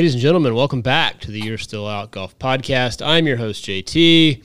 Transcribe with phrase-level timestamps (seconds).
[0.00, 3.06] Ladies and gentlemen, welcome back to the You're Still Out Golf Podcast.
[3.06, 4.42] I'm your host, JT.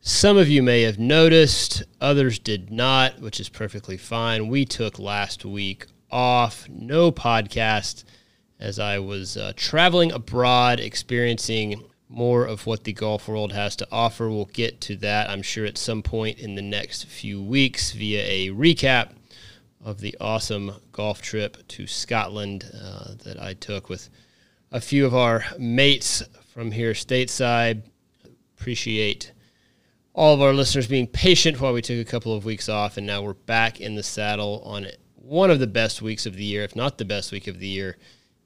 [0.00, 4.48] Some of you may have noticed, others did not, which is perfectly fine.
[4.48, 8.04] We took last week off, no podcast,
[8.58, 13.88] as I was uh, traveling abroad, experiencing more of what the golf world has to
[13.92, 14.30] offer.
[14.30, 18.22] We'll get to that, I'm sure, at some point in the next few weeks via
[18.22, 19.10] a recap
[19.84, 24.08] of the awesome golf trip to Scotland uh, that I took with
[24.72, 27.82] a few of our mates from here stateside.
[28.58, 29.32] Appreciate
[30.12, 33.06] all of our listeners being patient while we took a couple of weeks off, and
[33.06, 36.62] now we're back in the saddle on one of the best weeks of the year,
[36.62, 37.96] if not the best week of the year.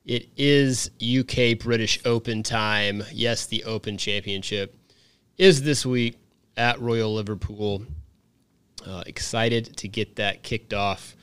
[0.05, 3.03] It is UK British Open time.
[3.11, 4.77] Yes, the Open Championship
[5.39, 6.19] is this week
[6.57, 7.87] at Royal Liverpool.
[8.87, 11.17] Uh, excited to get that kicked off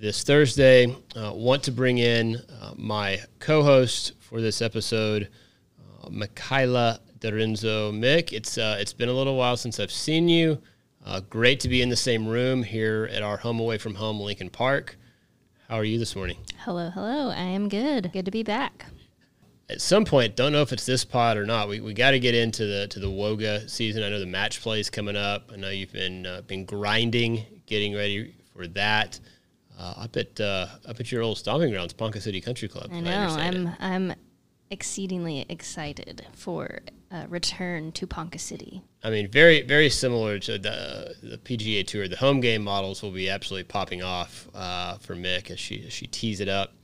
[0.00, 0.96] this Thursday.
[1.14, 5.28] Uh, want to bring in uh, my co host for this episode,
[6.02, 7.92] uh, Michaela Dorenzo.
[7.92, 10.60] Mick, it's uh, it's been a little while since I've seen you.
[11.04, 14.18] Uh, great to be in the same room here at our home away from home,
[14.18, 14.96] Lincoln Park.
[15.68, 16.38] How are you this morning?
[16.64, 17.30] Hello, hello.
[17.30, 18.10] I am good.
[18.12, 18.86] Good to be back.
[19.68, 21.68] At some point, don't know if it's this pod or not.
[21.68, 24.02] We, we got to get into the to the WOGA season.
[24.02, 25.50] I know the match play is coming up.
[25.52, 29.20] I know you've been uh, been grinding, getting ready for that
[29.80, 32.90] uh, up at uh, up at your old stomping grounds, Ponca City Country Club.
[32.92, 33.10] I know.
[33.10, 33.74] I I'm it.
[33.80, 34.14] I'm
[34.70, 38.82] exceedingly excited for a return to Ponca City.
[39.02, 42.08] I mean, very very similar to the the PGA Tour.
[42.08, 45.92] The home game models will be absolutely popping off uh, for Mick as she as
[45.92, 46.74] she tees it up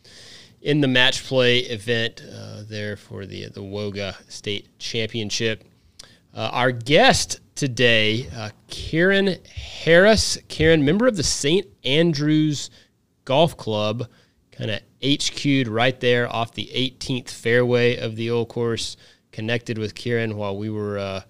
[0.63, 5.65] in the match play event uh, there for the the WOGA State Championship.
[6.35, 10.39] Uh, our guest today, uh, Kieran Harris.
[10.49, 11.67] Kieran, member of the St.
[11.85, 12.71] Andrews
[13.27, 14.09] Golf Club,
[14.53, 18.97] kind of HQ'd right there off the 18th fairway of the old course.
[19.33, 21.21] Connected with Kieran while we were uh,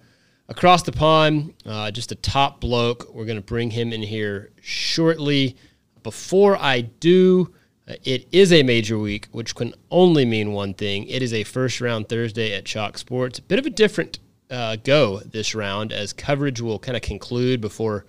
[0.47, 1.53] across the pond.
[1.65, 3.13] Uh, just a top bloke.
[3.13, 5.57] We're going to bring him in here shortly.
[6.03, 7.53] Before I do,
[7.85, 11.05] uh, it is a major week, which can only mean one thing.
[11.07, 13.39] It is a first round Thursday at Chalk Sports.
[13.39, 14.19] A bit of a different
[14.49, 18.05] uh, go this round, as coverage will kind of conclude before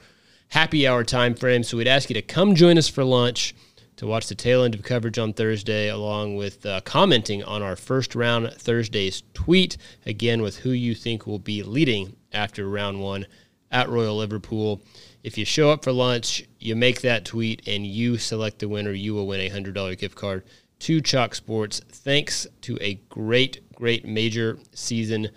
[0.49, 1.65] happy hour time frame.
[1.65, 3.55] So we'd ask you to come join us for lunch
[3.99, 7.75] to watch the tail end of coverage on Thursday, along with uh, commenting on our
[7.75, 9.77] first round Thursday's tweet,
[10.07, 13.27] again with who you think will be leading after round one
[13.73, 14.81] at Royal Liverpool.
[15.25, 18.93] If you show up for lunch, you make that tweet, and you select the winner,
[18.93, 20.45] you will win a $100 gift card
[20.79, 21.81] to Chalk Sports.
[21.91, 25.29] Thanks to a great, great major season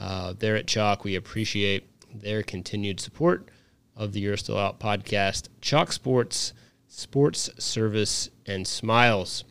[0.00, 1.04] uh, there at Chalk.
[1.04, 3.50] We appreciate their continued support
[3.94, 5.48] of the You're Still Out podcast.
[5.60, 6.54] Chalk Sports
[6.88, 9.44] sports service, and smiles.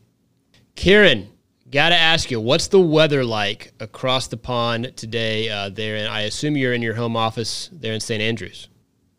[0.75, 1.29] Kieran,
[1.69, 5.95] got to ask you, what's the weather like across the pond today uh, there?
[5.97, 8.21] And I assume you're in your home office there in St.
[8.21, 8.69] Andrews.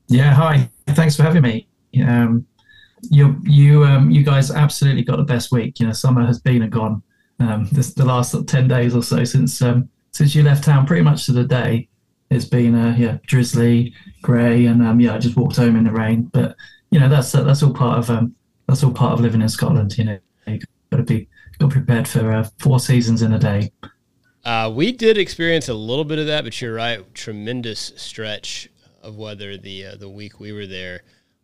[0.08, 0.70] Yeah, hi.
[0.88, 1.68] Thanks for having me.
[2.06, 2.46] Um,
[3.10, 5.80] you, you, um, you guys absolutely got the best week.
[5.80, 7.02] You know, summer has been and gone.
[7.38, 11.02] Um, this, the last ten days or so since um, since you left town, pretty
[11.02, 11.86] much to the day,
[12.30, 15.92] it's been uh, yeah drizzly, grey, and um, yeah, I just walked home in the
[15.92, 16.30] rain.
[16.32, 16.56] But
[16.90, 18.34] you know that's that's all part of um,
[18.66, 19.96] that's all part of living in Scotland.
[19.96, 20.60] You know, you
[20.90, 23.70] got to be got prepared for uh, four seasons in a day.
[24.44, 27.14] Uh, we did experience a little bit of that, but you're right.
[27.14, 28.68] Tremendous stretch
[29.02, 31.02] of weather the uh, the week we were there.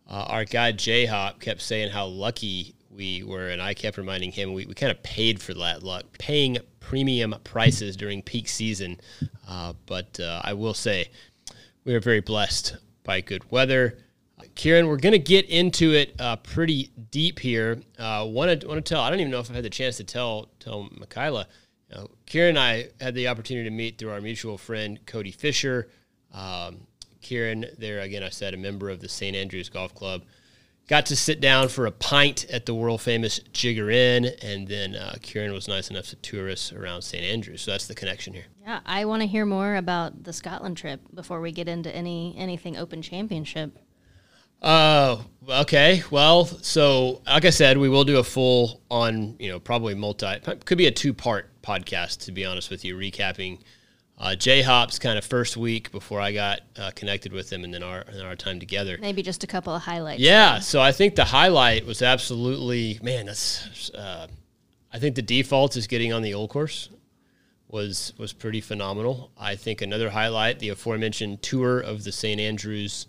[0.09, 4.33] Uh, our guy J Hop kept saying how lucky we were, and I kept reminding
[4.33, 9.01] him we, we kind of paid for that luck, paying premium prices during peak season.
[9.49, 11.11] Uh, but uh, I will say
[11.85, 13.99] we were very blessed by good weather.
[14.55, 17.81] Kieran, we're going to get into it uh, pretty deep here.
[17.99, 19.03] Want to want to tell?
[19.03, 21.47] I don't even know if I had the chance to tell tell Michaela.
[22.27, 25.89] Kieran and I had the opportunity to meet through our mutual friend Cody Fisher.
[26.33, 26.87] Um,
[27.21, 29.37] Kieran, there again, I said a member of the St.
[29.37, 30.23] Andrews Golf Club.
[30.89, 34.97] Got to sit down for a pint at the world famous Jigger Inn, and then
[34.97, 37.23] uh, Kieran was nice enough to tour us around St.
[37.23, 37.63] Andrews.
[37.63, 38.47] So that's the connection here.
[38.61, 42.35] Yeah, I want to hear more about the Scotland trip before we get into any
[42.37, 43.79] anything Open Championship.
[44.63, 46.03] Oh, uh, okay.
[46.11, 50.39] Well, so like I said, we will do a full on, you know, probably multi,
[50.65, 53.59] could be a two part podcast, to be honest with you, recapping
[54.19, 57.75] uh, J Hop's kind of first week before I got uh, connected with him and
[57.75, 58.97] then our, and our time together.
[59.01, 60.21] Maybe just a couple of highlights.
[60.21, 60.61] Yeah.
[60.61, 64.29] So I think the highlight was absolutely, man, that's, uh,
[64.93, 66.89] I think the default is getting on the old course
[67.67, 69.33] was, was pretty phenomenal.
[69.37, 72.41] I think another highlight, the aforementioned tour of the St.
[72.41, 73.07] Andrews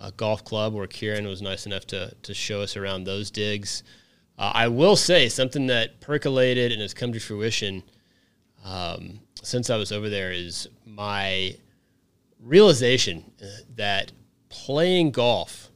[0.00, 3.82] uh, golf club where Kieran was nice enough to, to show us around those digs.
[4.38, 7.82] Uh, I will say something that percolated and has come to fruition.
[8.64, 11.56] um, since I was over there is my
[12.40, 13.46] realization uh,
[13.76, 14.12] that
[14.48, 15.70] playing golf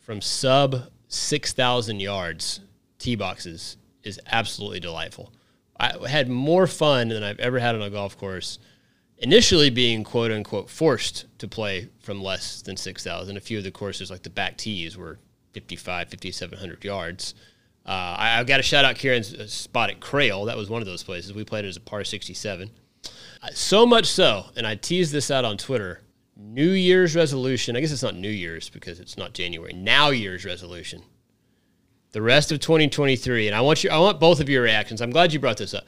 [0.00, 2.60] from sub 6,000 yards
[2.98, 5.32] tee boxes is absolutely delightful.
[5.78, 8.58] I had more fun than I've ever had on a golf course.
[9.18, 13.36] Initially, being quote unquote forced to play from less than 6,000.
[13.36, 15.18] A few of the courses, like the back tees, were
[15.52, 17.34] 55, 5,700 yards.
[17.86, 20.46] Uh, I, have got to shout out Kieran's uh, spot at Crail.
[20.46, 21.34] That was one of those places.
[21.34, 22.70] We played it as a par 67.
[23.04, 26.00] Uh, so much so, and I teased this out on Twitter.
[26.36, 27.76] New Year's resolution.
[27.76, 29.74] I guess it's not New Year's because it's not January.
[29.74, 31.02] Now Year's resolution
[32.14, 35.02] the rest of 2023, and I want you, I want both of your reactions.
[35.02, 35.84] I'm glad you brought this up.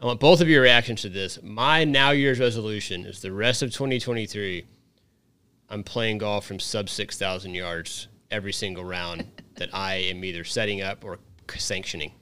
[0.00, 1.38] I want both of your reactions to this.
[1.42, 4.66] My now year's resolution is the rest of 2023.
[5.70, 9.24] I'm playing golf from sub 6,000 yards every single round
[9.56, 11.18] that I am either setting up or
[11.56, 12.12] sanctioning.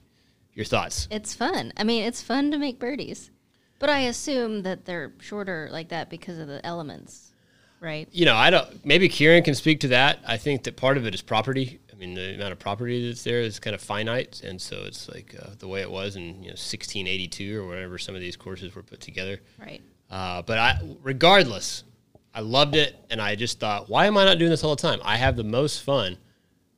[0.53, 1.09] Your thoughts?
[1.11, 1.73] It's fun.
[1.75, 3.29] I mean, it's fun to make birdies,
[3.77, 7.33] but I assume that they're shorter like that because of the elements,
[7.81, 8.07] right?
[8.13, 8.85] You know, I don't.
[8.85, 10.19] Maybe Kieran can speak to that.
[10.25, 11.81] I think that part of it is property.
[11.95, 15.07] I mean, the amount of property that's there is kind of finite, and so it's
[15.07, 18.35] like uh, the way it was in you know 1682 or whatever some of these
[18.35, 19.39] courses were put together.
[19.59, 19.81] Right.
[20.09, 21.83] Uh, but I, regardless,
[22.33, 24.81] I loved it, and I just thought, why am I not doing this all the
[24.81, 24.99] time?
[25.03, 26.17] I have the most fun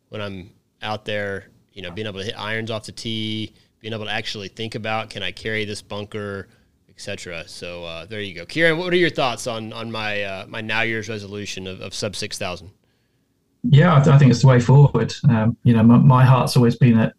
[0.10, 3.94] when I'm out there, you know, being able to hit irons off the tee, being
[3.94, 6.48] able to actually think about, can I carry this bunker,
[6.90, 7.48] etc.
[7.48, 8.78] So uh, there you go, Kieran.
[8.78, 12.16] What are your thoughts on on my uh, my now year's resolution of, of sub
[12.16, 12.72] six thousand?
[13.64, 15.14] Yeah, I, th- I, think it's the way forward.
[15.30, 17.14] Um, you know, my, heart's always been at,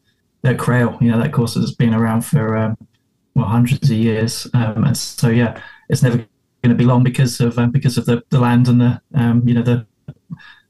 [0.44, 0.96] at Crail.
[1.00, 2.76] You know, that course has been around for um,
[3.34, 6.16] well hundreds of years, um, and so yeah, it's never
[6.62, 9.46] going to be long because of um, because of the, the land and the um,
[9.46, 9.86] you know the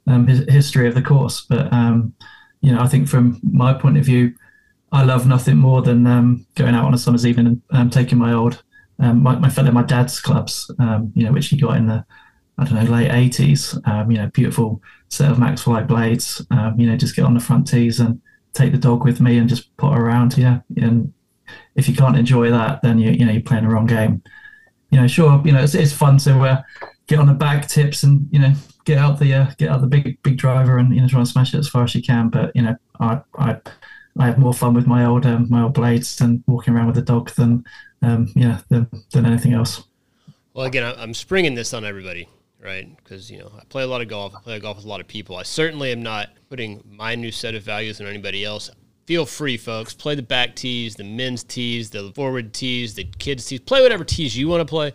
[0.07, 1.43] um, history of the course.
[1.49, 1.73] But
[2.61, 4.35] you know, I think from my point of view,
[4.91, 6.05] I love nothing more than
[6.57, 8.63] going out on a summer's evening and taking my old
[8.99, 10.71] my, my fellow my dad's clubs,
[11.15, 12.05] you know, which he got in the
[12.57, 13.79] I don't know late eighties.
[13.87, 16.45] you know, beautiful set of Max Flight blades.
[16.51, 18.21] Um, you know, just get on the front tees and
[18.53, 20.37] take the dog with me and just put around.
[20.37, 21.13] Yeah, and
[21.75, 24.23] if you can't enjoy that, then you you know you're playing the wrong game.
[24.91, 26.63] You know, sure, you know it's, it's fun to uh,
[27.07, 28.53] get on the back tips and you know
[28.85, 31.29] get out the uh, get out the big big driver and you know try and
[31.29, 32.29] smash it as far as you can.
[32.29, 33.61] But you know, I I
[34.19, 36.97] I have more fun with my old um, my old blades and walking around with
[36.97, 37.65] the dog than
[38.03, 39.85] um, yeah than, than anything else.
[40.55, 42.29] Well, again, I'm springing this on everybody
[42.63, 42.97] right?
[42.97, 44.35] Because you know I play a lot of golf.
[44.35, 45.37] I play golf with a lot of people.
[45.37, 48.71] I certainly am not putting my new set of values on anybody else.
[49.07, 49.95] Feel free, folks.
[49.95, 53.61] Play the back tees, the men's tees, the forward tees, the kids tees.
[53.61, 54.93] Play whatever tees you want to play.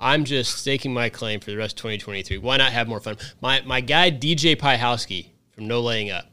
[0.00, 2.38] I'm just staking my claim for the rest of 2023.
[2.38, 3.16] Why not have more fun?
[3.40, 6.26] My my guy DJ Piehowski from No Laying Up.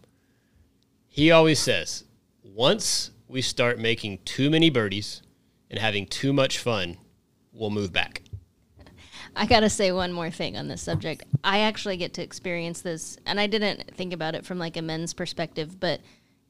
[1.08, 2.04] He always says,
[2.44, 5.22] once we start making too many birdies
[5.70, 6.98] and having too much fun,
[7.54, 8.22] we'll move back.
[9.36, 11.24] I gotta say one more thing on this subject.
[11.44, 14.82] I actually get to experience this, and I didn't think about it from like a
[14.82, 16.02] men's perspective, but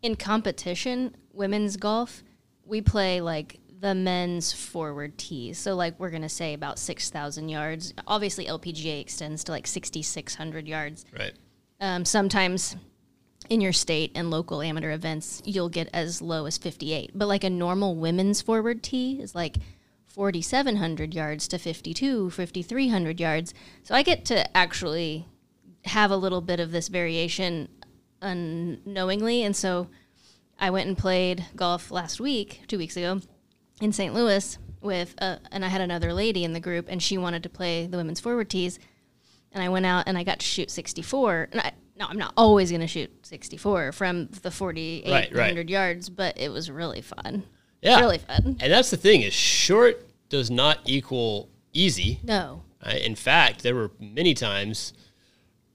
[0.02, 2.24] in competition, women's golf,
[2.64, 5.58] we play like the men's forward tees.
[5.58, 7.94] So like we're gonna say about six thousand yards.
[8.08, 11.06] Obviously, LPGA extends to like sixty six hundred yards.
[11.18, 11.34] Right.
[11.82, 12.76] Um, sometimes
[13.50, 17.12] in your state and local amateur events, you'll get as low as fifty eight.
[17.14, 19.58] But like a normal women's forward tee is like
[20.16, 23.54] 4,700 yards to 52, 5,300 yards.
[23.84, 25.28] So I get to actually
[25.84, 27.68] have a little bit of this variation
[28.22, 29.44] unknowingly.
[29.44, 29.90] And so
[30.58, 33.20] I went and played golf last week, two weeks ago,
[33.82, 34.14] in St.
[34.14, 37.50] Louis with, uh, and I had another lady in the group, and she wanted to
[37.50, 38.80] play the women's forward tees.
[39.52, 41.50] And I went out and I got to shoot 64.
[41.52, 45.70] And I, no, I'm not always going to shoot 64 from the 4,800 right, right.
[45.70, 47.44] yards, but it was really fun.
[47.86, 48.00] Yeah.
[48.00, 48.58] Really fun.
[48.60, 52.20] And that's the thing is short does not equal easy.
[52.24, 52.64] No.
[53.04, 54.94] In fact, there were many times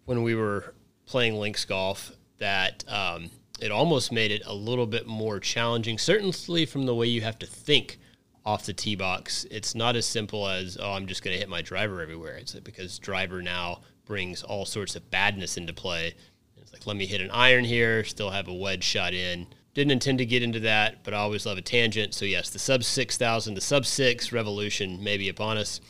[0.04, 0.74] when we were
[1.06, 6.66] playing links golf that um, it almost made it a little bit more challenging, certainly
[6.66, 7.98] from the way you have to think
[8.44, 9.44] off the tee box.
[9.50, 12.36] It's not as simple as, oh, I'm just going to hit my driver everywhere.
[12.36, 16.14] It's because driver now brings all sorts of badness into play.
[16.56, 19.46] It's like, let me hit an iron here, still have a wedge shot in.
[19.72, 22.12] Didn't intend to get into that, but I always love a tangent.
[22.14, 25.80] So, yes, the sub 6,000, the sub 6 revolution may be upon us.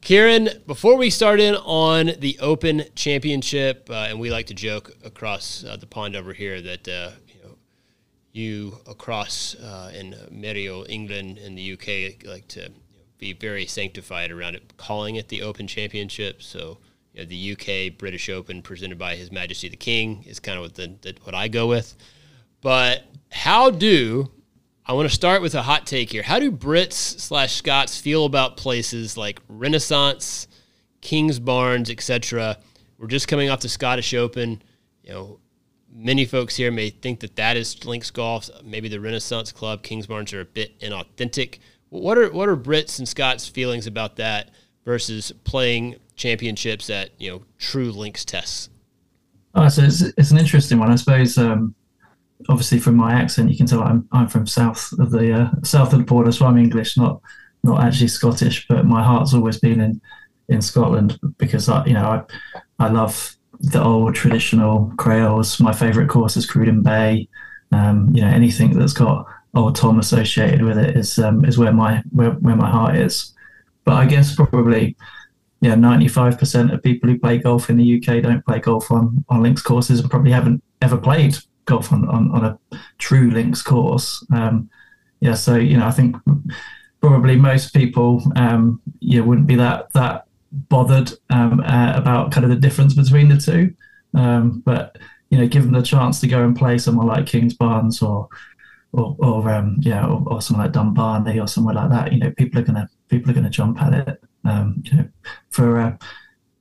[0.00, 4.92] Kieran, before we start in on the Open Championship, uh, and we like to joke
[5.04, 7.56] across uh, the pond over here that uh, you know
[8.32, 12.70] you across uh, in Merrill, England, in the UK, like to
[13.18, 16.42] be very sanctified around it, calling it the Open Championship.
[16.42, 16.78] So
[17.12, 20.62] you know, the UK British Open, presented by His Majesty the King, is kind of
[20.62, 21.94] what the, the, what I go with.
[22.60, 24.30] But how do
[24.90, 26.24] I want to start with a hot take here.
[26.24, 30.48] How do Brits slash Scots feel about places like Renaissance,
[31.00, 32.58] Kingsbarns, etc.?
[32.98, 34.60] We're just coming off the Scottish Open.
[35.04, 35.38] You know,
[35.94, 38.50] many folks here may think that that is links golf.
[38.64, 41.60] Maybe the Renaissance Club, Kingsbarns are a bit inauthentic.
[41.90, 44.50] What are what are Brits and Scots' feelings about that
[44.84, 48.70] versus playing championships at you know true links tests?
[49.54, 51.38] Oh, so it's, it's an interesting one, I suppose.
[51.38, 51.76] Um,
[52.48, 55.92] obviously, from my accent, you can tell I'm I'm from south of the uh, south
[55.92, 57.20] of the border, so I'm English, not
[57.62, 58.66] not actually Scottish.
[58.68, 60.00] But my heart's always been in
[60.48, 62.04] in Scotland because I, you know,
[62.78, 65.60] I I love the old traditional Crails.
[65.60, 67.28] My favourite course is Cruden Bay.
[67.72, 71.72] Um, you know, anything that's got old Tom associated with it is um, is where
[71.72, 73.34] my where, where my heart is.
[73.84, 74.96] But I guess probably
[75.62, 79.42] yeah, 95% of people who play golf in the UK don't play golf on, on
[79.42, 81.36] links courses and probably haven't ever played
[81.70, 82.58] golf on, on, on a
[82.98, 84.26] true links course.
[84.32, 84.68] Um,
[85.20, 86.16] yeah, so, you know, I think
[87.00, 92.50] probably most people, um, yeah, wouldn't be that, that bothered um, uh, about kind of
[92.50, 93.74] the difference between the two.
[94.14, 94.98] Um, but,
[95.30, 98.28] you know, given the chance to go and play somewhere like Kingsbarns or,
[98.92, 102.32] or, or um, yeah, or, or somewhere like Dumbarnie or somewhere like that, you know,
[102.32, 104.20] people are gonna people are gonna jump at it.
[104.44, 105.08] Um, you know,
[105.50, 105.96] for uh,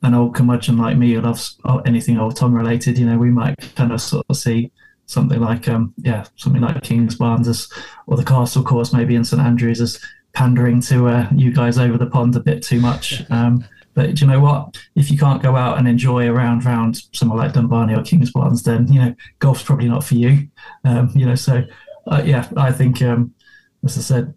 [0.04, 3.56] an old curmudgeon like me who loves anything old Tom related, you know, we might
[3.75, 4.72] kind of sort of see
[5.10, 7.68] something like, um, yeah, something like Kingsbarns as,
[8.06, 10.00] or the Castle Course maybe in St Andrews as
[10.34, 13.24] pandering to uh, you guys over the pond a bit too much.
[13.32, 14.78] Um, but do you know what?
[14.96, 18.63] If you can't go out and enjoy a round round somewhere like Dumbarnie or Kingsbarns,
[18.63, 20.48] then you know golf's probably not for you.
[20.86, 21.63] Um, you know, so
[22.08, 23.34] uh, yeah, I think um,
[23.84, 24.34] as I said,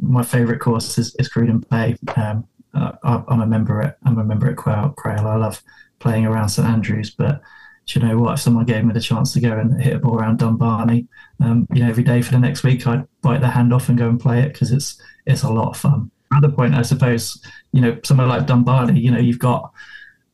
[0.00, 1.96] my favourite course is, is Cruden Bay.
[2.16, 4.94] Um, uh, I'm a member at I'm a member at Quail.
[4.96, 5.26] Crail.
[5.26, 5.62] I love
[5.98, 7.42] playing around St Andrews, but
[7.88, 8.34] do you know what?
[8.34, 11.08] If someone gave me the chance to go and hit a ball around Dumbarnie,
[11.40, 13.96] um, you know, every day for the next week, I'd bite the hand off and
[13.96, 16.10] go and play it because it's it's a lot of fun.
[16.30, 17.42] Another point, I suppose,
[17.72, 19.72] you know, somewhere like Dumbarnie, you know, you've got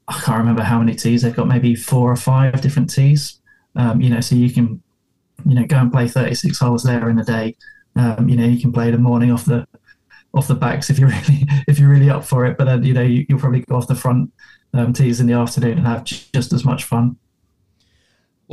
[0.09, 3.41] I can't remember how many tees they've got, maybe four or five different tees.
[3.77, 4.83] Um, you know, so you can,
[5.47, 7.57] you know, go and play 36 holes there in a day.
[7.97, 9.67] Um, you know, you can play the morning off the
[10.35, 12.59] off the backs if you're really if you're really up for it.
[12.59, 14.33] But then you know you, will probably go off the front
[14.73, 17.17] um, tees in the afternoon and have just as much fun.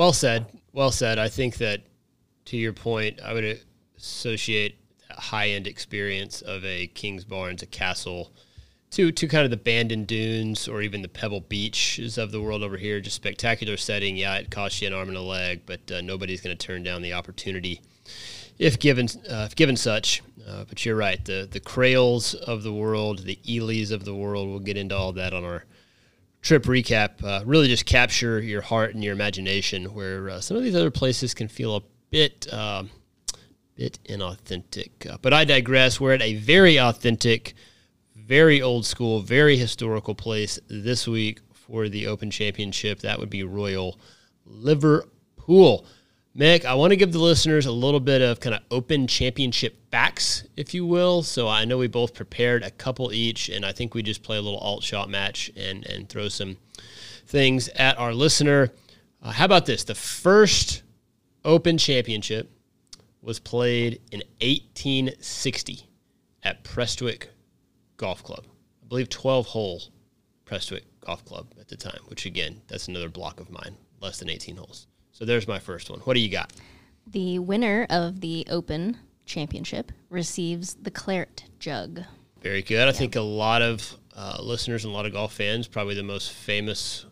[0.02, 0.48] Well said.
[0.74, 1.20] Well said.
[1.20, 1.82] I think that
[2.46, 3.62] to your point, I would
[3.96, 8.32] associate that high end experience of a Kingsbarns, a castle,
[8.90, 12.64] to to kind of the Bandon Dunes or even the Pebble Beaches of the world
[12.64, 13.00] over here.
[13.00, 14.18] Just spectacular setting.
[14.18, 16.82] Yeah, it costs you an arm and a leg, but uh, nobody's going to turn
[16.82, 17.80] down the opportunity
[18.58, 20.24] if given uh, if given such.
[20.48, 21.24] Uh, but you're right.
[21.24, 24.50] The the Crails of the world, the Elies of the world.
[24.50, 25.66] We'll get into all that on our
[26.42, 27.24] trip recap.
[27.24, 30.92] Uh, really, just capture your heart and your imagination, where uh, some of these other
[30.92, 32.90] places can feel a bit um,
[33.76, 35.10] bit inauthentic.
[35.10, 36.00] Uh, but I digress.
[36.00, 37.54] We're at a very authentic,
[38.16, 43.00] very old school, very historical place this week for the Open Championship.
[43.00, 43.98] That would be Royal
[44.46, 45.86] Liverpool.
[46.38, 49.78] Mick, I want to give the listeners a little bit of kind of open championship
[49.92, 51.24] facts, if you will.
[51.24, 54.38] So I know we both prepared a couple each, and I think we just play
[54.38, 56.56] a little alt shot match and, and throw some
[57.28, 58.72] things at our listener.
[59.22, 59.84] Uh, how about this?
[59.84, 60.84] The first
[61.44, 62.50] open championship
[63.22, 65.86] was played in 1860
[66.44, 67.28] at Prestwick
[67.98, 68.46] Golf Club.
[68.82, 69.82] I believe 12 hole
[70.46, 74.30] Prestwick Golf Club at the time, which again, that's another block of mine, less than
[74.30, 74.88] 18 holes.
[75.22, 76.00] So there's my first one.
[76.00, 76.52] What do you got?
[77.06, 78.98] The winner of the Open
[79.28, 82.02] Championship receives the Claret Jug.
[82.42, 82.82] Very good.
[82.82, 82.92] I yeah.
[82.92, 86.32] think a lot of uh, listeners and a lot of golf fans, probably the most
[86.32, 87.06] famous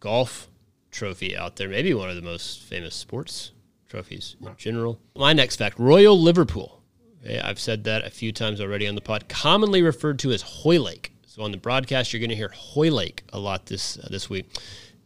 [0.00, 0.48] golf
[0.90, 3.52] trophy out there, maybe one of the most famous sports
[3.90, 4.98] trophies in general.
[5.14, 6.80] My next fact Royal Liverpool.
[7.22, 10.40] Okay, I've said that a few times already on the pod, commonly referred to as
[10.40, 11.12] Hoylake.
[11.26, 14.50] So on the broadcast, you're going to hear Hoylake a lot this uh, this week.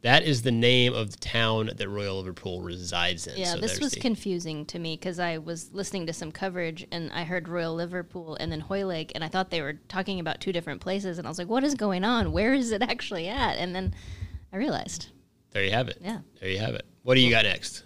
[0.05, 3.39] That is the name of the town that Royal Liverpool resides in.
[3.39, 6.87] Yeah, so this was the, confusing to me because I was listening to some coverage
[6.93, 10.43] and I heard Royal Liverpool and then Hoylake, and I thought they were talking about
[10.43, 12.33] two different places, and I was like, "What is going on?
[12.33, 13.95] Where is it actually at?" And then
[14.53, 15.09] I realized.
[15.53, 15.97] There you have it.
[16.03, 16.19] Yeah.
[16.39, 16.85] There you have it.
[17.03, 17.85] What do you got next?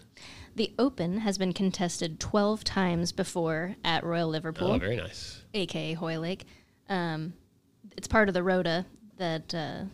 [0.56, 4.72] The Open has been contested 12 times before at Royal Liverpool.
[4.72, 5.44] Oh, very nice.
[5.54, 6.46] AKA Hoylake.
[6.88, 7.34] Um,
[7.96, 8.86] it's part of the Rota
[9.18, 9.84] that uh,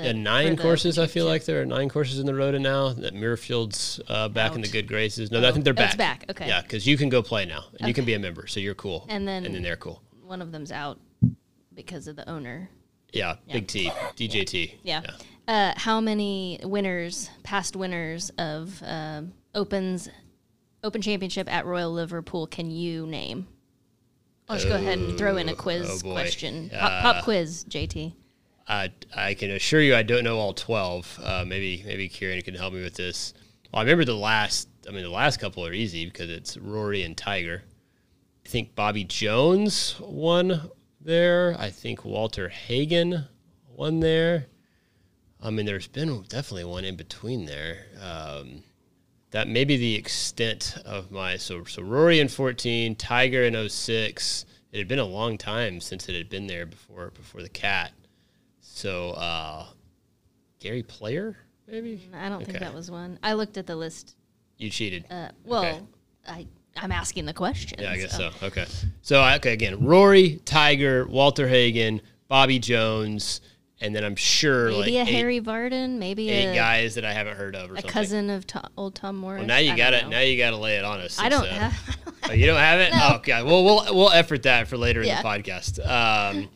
[0.00, 0.98] the, yeah, nine courses.
[0.98, 2.92] I feel like there are nine courses in the Rota now.
[2.92, 4.56] That Muirfield's uh, back Out.
[4.56, 5.30] in the good graces.
[5.30, 5.48] No, oh.
[5.48, 5.88] I think they're back.
[5.88, 6.24] It's back.
[6.30, 6.46] Okay.
[6.46, 7.88] Yeah, because you can go play now, and okay.
[7.88, 9.06] you can be a member, so you're cool.
[9.08, 10.02] And then and then they're cool.
[10.22, 10.98] One of them's out
[11.74, 12.70] because of the owner.
[13.12, 13.54] Yeah, yeah.
[13.54, 14.74] Big T, DJT.
[14.82, 15.02] Yeah.
[15.04, 15.10] yeah.
[15.48, 19.22] Uh, how many winners, past winners of uh,
[19.54, 20.08] opens
[20.84, 23.48] Open Championship at Royal Liverpool can you name?
[24.48, 26.70] I'll just go ahead and throw in a quiz oh question.
[26.70, 28.14] Pop, pop quiz, JT.
[28.70, 31.18] I I can assure you I don't know all twelve.
[31.22, 33.34] Uh, maybe maybe Kieran can help me with this.
[33.72, 34.68] Well, I remember the last.
[34.88, 37.64] I mean, the last couple are easy because it's Rory and Tiger.
[38.46, 41.56] I think Bobby Jones won there.
[41.58, 43.26] I think Walter Hagen
[43.68, 44.46] won there.
[45.42, 47.86] I mean, there's been definitely one in between there.
[48.00, 48.62] Um,
[49.32, 54.44] that may be the extent of my so so Rory in 14, Tiger in 06.
[54.70, 57.92] It had been a long time since it had been there before before the cat.
[58.80, 59.66] So uh,
[60.58, 62.64] Gary Player, maybe I don't think Okay.
[62.64, 63.18] that was one.
[63.22, 64.16] I looked at the list.
[64.56, 65.04] you cheated.
[65.10, 65.80] Uh, well, Okay.
[66.26, 66.46] I
[66.76, 67.78] I'm asking the question.
[67.80, 68.30] Yeah, I guess so.
[68.42, 68.64] Okay.
[69.02, 73.40] So okay, again, Rory, Tiger, Walter Hagen, Bobby Jones,
[73.80, 77.04] and then I'm sure Maybe like a eight, Harry Vardon, maybe eight a, guys that
[77.04, 77.90] I haven't heard of or a something.
[77.90, 79.40] cousin of Tom, old Tom Morris.
[79.40, 80.08] Well, now you got to know.
[80.10, 81.18] now you got to lay it on us.
[81.18, 81.96] I don't uh, have.
[82.22, 82.92] Oh, you don't have it?
[82.94, 83.42] Oh, okay.
[83.42, 85.16] Well, we'll we'll effort that for later Yeah.
[85.16, 85.80] in the podcast.
[85.84, 86.48] Um,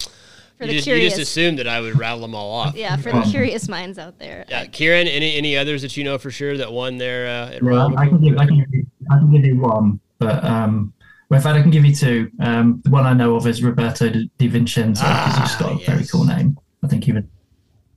[0.58, 2.76] For you, the just, curious, you just assumed that I would rattle them all off.
[2.76, 4.44] yeah, for the curious minds out there.
[4.49, 7.62] Yeah, Kieran, any any others that you know for sure that won there uh, at
[7.62, 7.99] Well, Royal?
[7.99, 10.92] I can give I can give you, I can give you one, but um,
[11.28, 12.30] well, in fact, I can give you two.
[12.40, 15.75] Um, the one I know of is Roberto De De Vincenzo because he's got a
[15.75, 16.56] Ah, very cool name.
[16.84, 17.25] I think he was,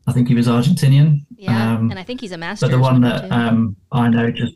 [0.07, 1.25] I think he was Argentinian.
[1.35, 2.65] Yeah, Um, and I think he's a master.
[2.65, 4.55] but the one that um, I know just.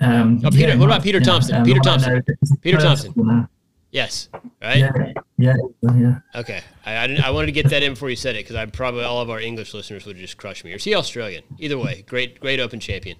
[0.00, 1.56] Um, Oh, Peter- yeah, what about Peter yeah, Thomson?
[1.56, 2.12] um, Peter the one I Thomson.
[2.14, 3.48] know is the Peter Thomson.
[3.90, 4.28] Yes,
[4.62, 4.78] right.
[4.78, 4.92] Yeah,
[5.38, 6.18] yeah, yeah.
[6.34, 8.66] Okay, I, I, I wanted to get that in before you said it because I
[8.66, 10.72] probably all of our English listeners would just crush me.
[10.72, 11.44] Or is he Australian?
[11.58, 13.16] Either way, great great Open champion.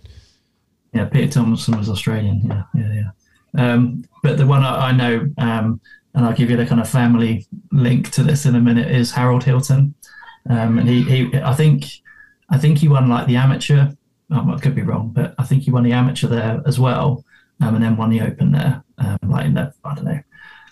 [0.93, 2.43] Yeah, Peter Thomson was Australian.
[2.45, 3.11] Yeah, yeah, yeah.
[3.57, 5.81] Um, but the one I, I know, um,
[6.15, 9.13] and I'll give you the kind of family link to this in a minute, is
[9.13, 9.95] Harold Hilton.
[10.49, 11.85] Um, and he, he, I think,
[12.51, 13.91] I think he won like the amateur.
[14.31, 17.25] Oh, I could be wrong, but I think he won the amateur there as well,
[17.61, 20.21] um, and then won the Open there, um, like in the I don't know,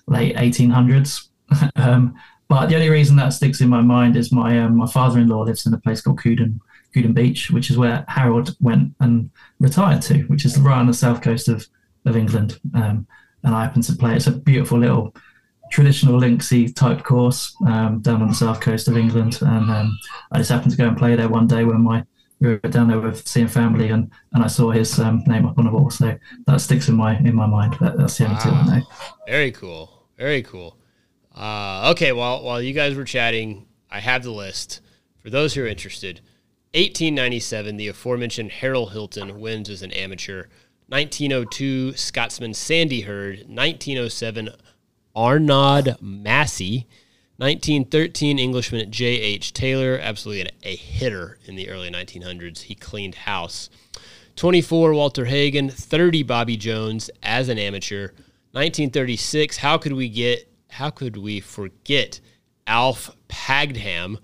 [0.07, 1.29] late 1800s.
[1.77, 2.15] um,
[2.49, 5.67] but the only reason that sticks in my mind is my um, my father-in-law lives
[5.67, 6.61] in a place called Cooden,
[6.95, 10.95] Cooden Beach, which is where Harold went and retired to, which is right on the
[10.95, 11.67] south coast of,
[12.05, 12.61] of England.
[12.75, 13.07] Um,
[13.43, 14.15] and I happen to play.
[14.17, 15.15] It's a beautiful little
[15.71, 19.39] traditional linksy type course um, down on the south coast of England.
[19.41, 19.99] And um,
[20.31, 22.05] I just happened to go and play there one day when my
[22.39, 25.59] we were down there with seeing family, and, and I saw his um, name up
[25.59, 25.89] on the wall.
[25.89, 27.77] So that sticks in my in my mind.
[27.81, 28.83] That, that's the only two I know.
[29.27, 30.07] Very cool.
[30.19, 30.77] Very cool.
[31.37, 34.81] Uh, okay, while while you guys were chatting, I have the list
[35.19, 36.21] for those who are interested.
[36.75, 40.47] 1897, the aforementioned Harold Hilton wins as an amateur.
[40.89, 43.39] 1902, Scotsman Sandy Herd.
[43.49, 44.51] 1907,
[45.15, 46.87] Arnaud Massy.
[47.39, 49.53] 1913, Englishman J.H.
[49.53, 52.63] Taylor, absolutely a hitter in the early 1900s.
[52.63, 53.69] He cleaned house.
[54.37, 55.69] 24, Walter Hagen.
[55.69, 58.09] 30, Bobby Jones as an amateur.
[58.53, 62.21] 1936, how could we get, how could we forget
[62.67, 64.19] Alf Padgham?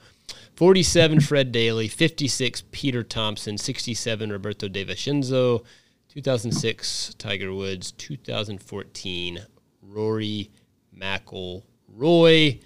[0.55, 1.89] 47, Fred Daly.
[1.89, 3.57] 56, Peter Thomson.
[3.57, 5.65] 67, Roberto De Vincenzo.
[6.11, 7.93] 2006, Tiger Woods.
[7.93, 9.41] 2014,
[9.81, 10.51] Rory
[10.95, 12.61] McIlroy.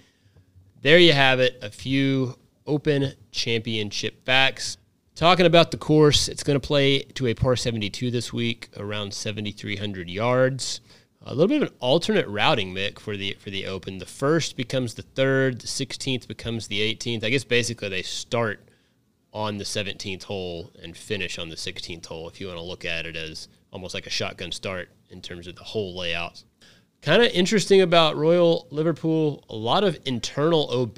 [0.81, 1.57] There you have it.
[1.61, 4.77] A few Open Championship facts.
[5.15, 9.13] Talking about the course, it's going to play to a par 72 this week, around
[9.13, 10.81] 7,300 yards.
[11.29, 13.97] A little bit of an alternate routing, Mick, for the for the Open.
[13.97, 17.21] The first becomes the third, the 16th becomes the 18th.
[17.21, 18.61] I guess basically they start
[19.33, 22.29] on the 17th hole and finish on the 16th hole.
[22.29, 25.47] If you want to look at it as almost like a shotgun start in terms
[25.47, 26.43] of the whole layout.
[27.01, 30.97] Kind of interesting about Royal Liverpool, a lot of internal OB,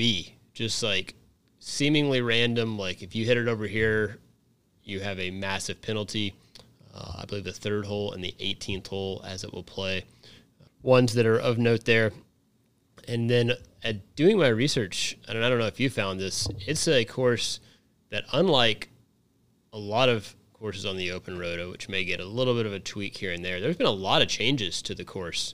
[0.53, 1.15] just like
[1.57, 2.77] seemingly random.
[2.77, 4.19] Like if you hit it over here,
[4.83, 6.35] you have a massive penalty.
[6.93, 10.05] Uh, I believe the third hole and the 18th hole as it will play.
[10.81, 12.11] Ones that are of note there.
[13.07, 16.87] And then at doing my research, and I don't know if you found this, it's
[16.87, 17.59] a course
[18.09, 18.89] that, unlike
[19.73, 22.73] a lot of courses on the open rota, which may get a little bit of
[22.73, 25.53] a tweak here and there, there's been a lot of changes to the course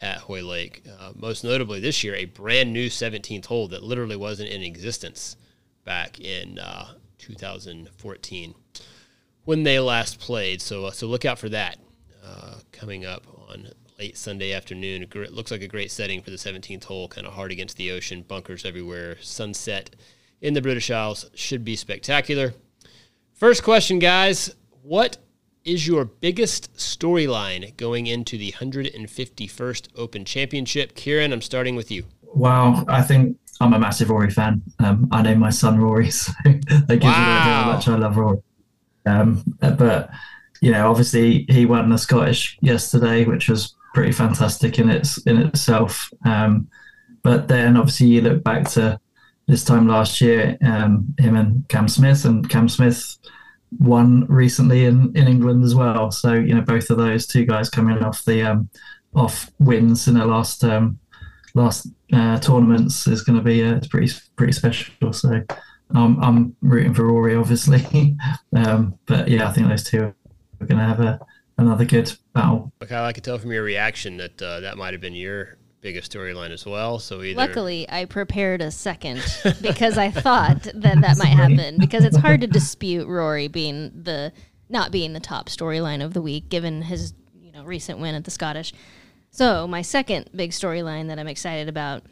[0.00, 0.84] at Hoylake.
[0.98, 5.36] Uh, most notably this year, a brand new 17th hole that literally wasn't in existence
[5.84, 8.54] back in uh, 2014
[9.44, 10.60] when they last played.
[10.60, 11.78] So, uh, so look out for that
[12.24, 15.02] uh, coming up on late Sunday afternoon.
[15.02, 17.90] It looks like a great setting for the 17th hole, kind of hard against the
[17.90, 19.90] ocean, bunkers everywhere, sunset
[20.40, 22.54] in the British Isles should be spectacular.
[23.32, 24.54] First question, guys.
[24.82, 25.18] What
[25.64, 30.94] is your biggest storyline going into the 151st Open Championship?
[30.94, 32.04] Kieran, I'm starting with you.
[32.22, 34.62] Wow, I think I'm a massive Rory fan.
[34.78, 37.62] Um, I named my son Rory, so that gives you an idea Wow.
[37.64, 38.38] how much I love Rory.
[39.06, 40.10] Um, but
[40.60, 45.38] you know, obviously he won the Scottish yesterday, which was pretty fantastic in its in
[45.38, 46.10] itself.
[46.26, 46.68] Um,
[47.22, 49.00] but then obviously you look back to
[49.48, 53.16] this time last year, um, him and Cam Smith, and Cam Smith
[53.78, 56.10] won recently in, in England as well.
[56.10, 58.68] So you know both of those two guys coming off the um,
[59.14, 60.98] off wins in their last um,
[61.54, 65.10] last uh, tournaments is going to be uh, pretty pretty special.
[65.14, 65.42] So
[65.94, 68.14] um, I'm rooting for Rory, obviously,
[68.54, 70.12] um, but yeah, I think those two
[70.60, 71.18] are going to have a
[71.56, 72.72] another good battle.
[72.82, 76.12] Okay, I could tell from your reaction that uh, that might have been your biggest
[76.12, 76.98] storyline as well.
[76.98, 79.22] So either luckily, I prepared a second
[79.60, 84.32] because I thought that that might happen because it's hard to dispute Rory being the
[84.68, 88.24] not being the top storyline of the week given his you know recent win at
[88.24, 88.72] the Scottish.
[89.30, 92.02] So my second big storyline that I'm excited about,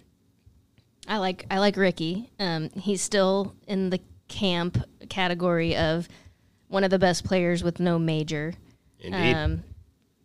[1.09, 2.31] I like I like Rickie.
[2.39, 6.09] Um, he's still in the camp category of
[6.69, 8.55] one of the best players with no major.
[9.01, 9.35] Indeed.
[9.35, 9.65] Um,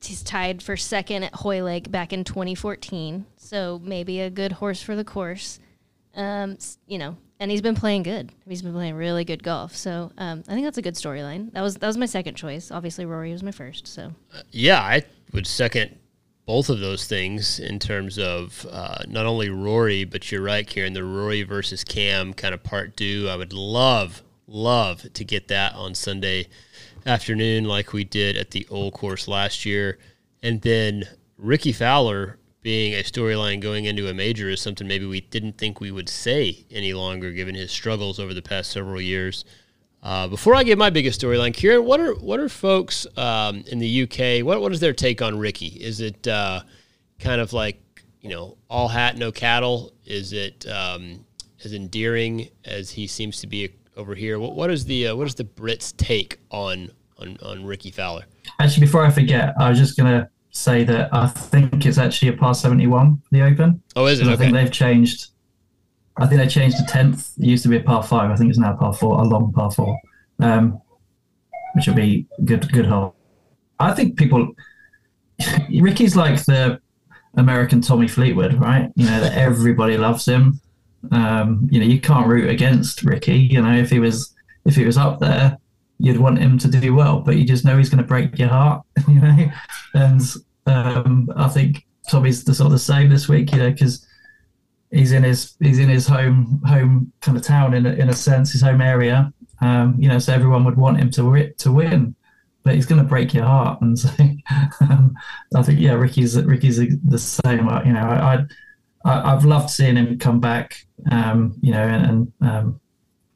[0.01, 4.95] he's tied for second at Hoylake back in 2014, so maybe a good horse for
[4.95, 5.59] the course.
[6.15, 6.57] Um,
[6.87, 8.31] you know, and he's been playing good.
[8.47, 9.75] He's been playing really good golf.
[9.75, 11.53] So um, I think that's a good storyline.
[11.53, 12.71] That was that was my second choice.
[12.71, 13.87] Obviously, Rory was my first.
[13.87, 15.97] So uh, yeah, I would second
[16.49, 20.93] both of those things in terms of uh, not only Rory, but you're right, Kieran,
[20.93, 23.27] the Rory versus Cam kind of part two.
[23.29, 26.47] I would love, love to get that on Sunday
[27.05, 29.97] afternoon like we did at the old course last year.
[30.41, 31.05] And then
[31.37, 35.79] Rickie Fowler being a storyline going into a major is something maybe we didn't think
[35.79, 39.45] we would say any longer given his struggles over the past several years.
[40.01, 43.79] Uh, before I get my biggest storyline, Kieran, what are what are folks um, in
[43.79, 44.45] the UK?
[44.45, 45.67] What what is their take on Rickie?
[45.67, 46.61] Is it uh,
[47.19, 47.81] kind of like
[48.21, 49.93] you know all hat no cattle?
[50.05, 51.25] Is it um,
[51.63, 54.39] as endearing as he seems to be over here.
[54.39, 58.25] What, what is the uh, what is the Brits' take on, on on Rickie Fowler?
[58.59, 62.33] Actually, before I forget, I was just gonna say that I think it's actually a
[62.33, 63.83] par seventy one the Open.
[63.95, 64.23] Oh, is it?
[64.23, 64.33] Okay.
[64.33, 65.27] I think they've changed.
[66.17, 67.31] I think they changed the tenth.
[67.37, 68.31] It used to be a par five.
[68.31, 69.97] I think it's now a par four, a long par four,
[70.39, 70.81] um,
[71.75, 73.15] which will be good good hole.
[73.79, 74.53] I think people.
[75.79, 76.81] Rickie's like the
[77.35, 78.91] American Tommy Fleetwood, right?
[78.95, 80.59] You know that everybody loves him.
[81.11, 83.37] Um, you know, you can't root against Rickie.
[83.37, 84.33] You know, if he was
[84.65, 85.57] if he was up there,
[85.97, 88.49] you'd want him to do well, but you just know he's going to break your
[88.49, 88.83] heart.
[89.07, 89.51] You know,
[89.95, 90.21] and
[90.65, 93.51] um, I think Tommy's the sort of same this week.
[93.51, 94.05] You know, because
[94.91, 98.13] he's in his he's in his home home kind of town in a, in a
[98.13, 99.33] sense, his home area.
[99.61, 102.15] Um, you know, so everyone would want him to to win,
[102.63, 103.81] but he's going to break your heart.
[103.81, 104.09] And so,
[104.81, 105.15] um,
[105.55, 107.67] I think yeah, Rickie's Rickie's the same.
[107.85, 108.45] You know, I, I
[109.05, 110.85] I, have loved seeing him come back.
[111.09, 112.81] Um, you know, and, and um,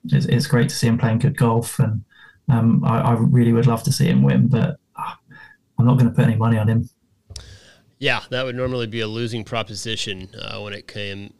[0.06, 2.04] it's, it's, great to see him playing good golf, and
[2.49, 5.13] um, I, I, really would love to see him win, but uh,
[5.78, 6.89] I'm not going to put any money on him.
[7.99, 11.34] Yeah, that would normally be a losing proposition uh, when it came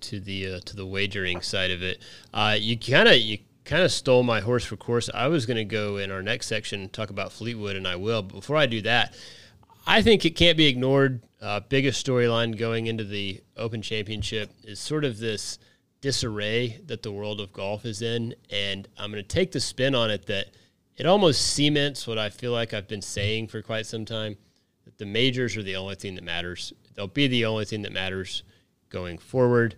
[0.00, 2.02] to the uh, to the wagering side of it.
[2.34, 5.08] Uh, you kind of you kind of stole my horse for course.
[5.14, 8.22] I was going to go in our next section talk about Fleetwood, and I will.
[8.22, 9.14] But before I do that,
[9.86, 11.22] I think it can't be ignored.
[11.40, 15.58] Uh, biggest storyline going into the Open Championship is sort of this
[16.00, 18.34] disarray that the world of golf is in.
[18.50, 20.48] And I'm going to take the spin on it that
[20.96, 24.36] it almost cements what I feel like I've been saying for quite some time
[24.84, 26.72] that the majors are the only thing that matters.
[26.94, 28.42] They'll be the only thing that matters
[28.90, 29.76] going forward.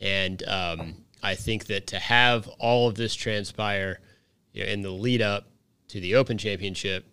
[0.00, 4.00] And um, I think that to have all of this transpire
[4.52, 5.48] you know, in the lead up
[5.88, 7.06] to the Open Championship,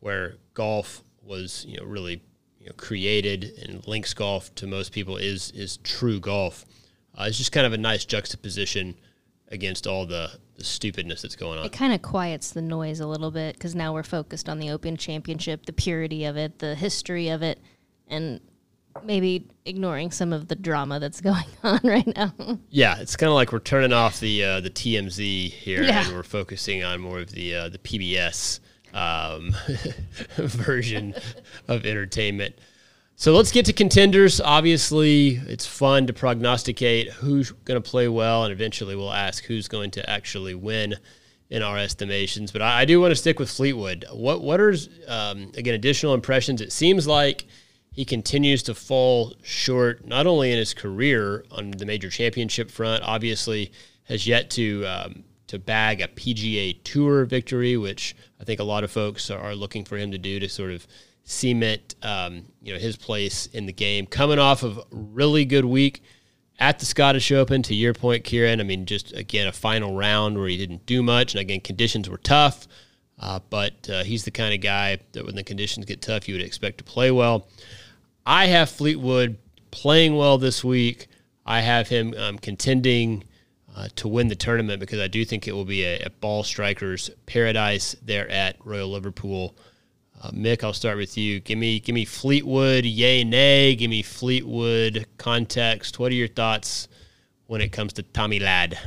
[0.00, 2.22] where golf was you know really
[2.66, 6.66] you know, created and links golf to most people is is true golf.
[7.16, 8.96] Uh, it's just kind of a nice juxtaposition
[9.52, 11.64] against all the, the stupidness that's going on.
[11.64, 14.70] It kind of quiets the noise a little bit because now we're focused on the
[14.70, 17.60] Open Championship, the purity of it, the history of it,
[18.08, 18.40] and
[19.04, 22.34] maybe ignoring some of the drama that's going on right now.
[22.68, 26.04] Yeah, it's kind of like we're turning off the uh, the TMZ here yeah.
[26.04, 28.58] and we're focusing on more of the uh, the PBS
[28.96, 29.54] um,
[30.36, 31.14] version
[31.68, 32.56] of entertainment.
[33.14, 34.40] So let's get to contenders.
[34.40, 39.68] Obviously, it's fun to prognosticate who's going to play well, and eventually we'll ask who's
[39.68, 40.96] going to actually win
[41.48, 42.52] in our estimations.
[42.52, 44.04] But I, I do want to stick with Fleetwood.
[44.12, 44.74] What what are
[45.08, 46.60] um, again additional impressions?
[46.60, 47.46] It seems like
[47.92, 53.02] he continues to fall short, not only in his career on the major championship front.
[53.02, 53.72] Obviously,
[54.04, 58.84] has yet to um, to bag a PGA Tour victory, which I think a lot
[58.84, 60.86] of folks are looking for him to do to sort of
[61.24, 64.06] cement um, you know his place in the game.
[64.06, 66.02] Coming off of really good week
[66.58, 68.60] at the Scottish Open, to your point, Kieran.
[68.60, 72.08] I mean, just again a final round where he didn't do much, and again conditions
[72.08, 72.66] were tough.
[73.18, 76.34] Uh, but uh, he's the kind of guy that when the conditions get tough, you
[76.34, 77.48] would expect to play well.
[78.26, 79.38] I have Fleetwood
[79.70, 81.06] playing well this week.
[81.46, 83.24] I have him um, contending
[83.76, 86.42] uh, to win the tournament because I do think it will be a, a ball
[86.42, 89.54] striker's paradise there at Royal Liverpool.
[90.20, 91.40] Uh, Mick, I'll start with you.
[91.40, 93.76] Give me, give me Fleetwood, yay, nay.
[93.76, 95.98] Give me Fleetwood context.
[95.98, 96.88] What are your thoughts
[97.48, 98.78] when it comes to Tommy Ladd?